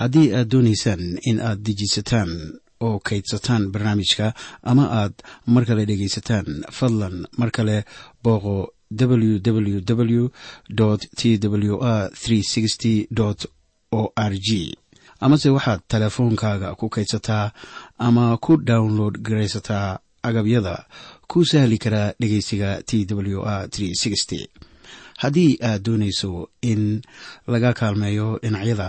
haddii 0.00 0.28
aad 0.36 0.48
doonaysaan 0.52 1.02
in 1.30 1.38
aad 1.48 1.58
dejiisataan 1.66 2.30
oo 2.86 2.96
kaydsataan 3.08 3.62
barnaamijka 3.72 4.26
ama 4.70 4.84
aad 5.00 5.14
mar 5.54 5.64
kale 5.68 5.82
dhegaysataan 5.90 6.46
fadlan 6.78 7.16
mar 7.38 7.50
kale 7.56 7.76
booqo 8.24 8.56
www 9.00 9.78
t 11.18 11.38
w 11.48 11.74
r 11.82 12.10
o 13.98 14.12
r 14.16 14.34
g 14.46 14.48
amase 15.20 15.48
waxaad 15.56 15.80
teleefoonkaaga 15.88 16.68
ku 16.78 16.86
kaydsataa 16.94 17.46
ama 18.06 18.24
ku 18.44 18.52
download 18.70 19.14
garaysataa 19.26 19.98
agabyada 20.22 20.74
ku 21.30 21.44
sahli 21.50 21.78
karaa 21.84 22.12
dhegeysiga 22.20 22.82
t 22.88 22.90
w 23.14 23.40
r 23.42 23.68
haddii 25.22 25.52
aad 25.68 25.82
doonayso 25.86 26.30
in 26.70 26.82
laga 27.52 27.70
kaalmeeyo 27.78 28.28
dhinacyada 28.42 28.88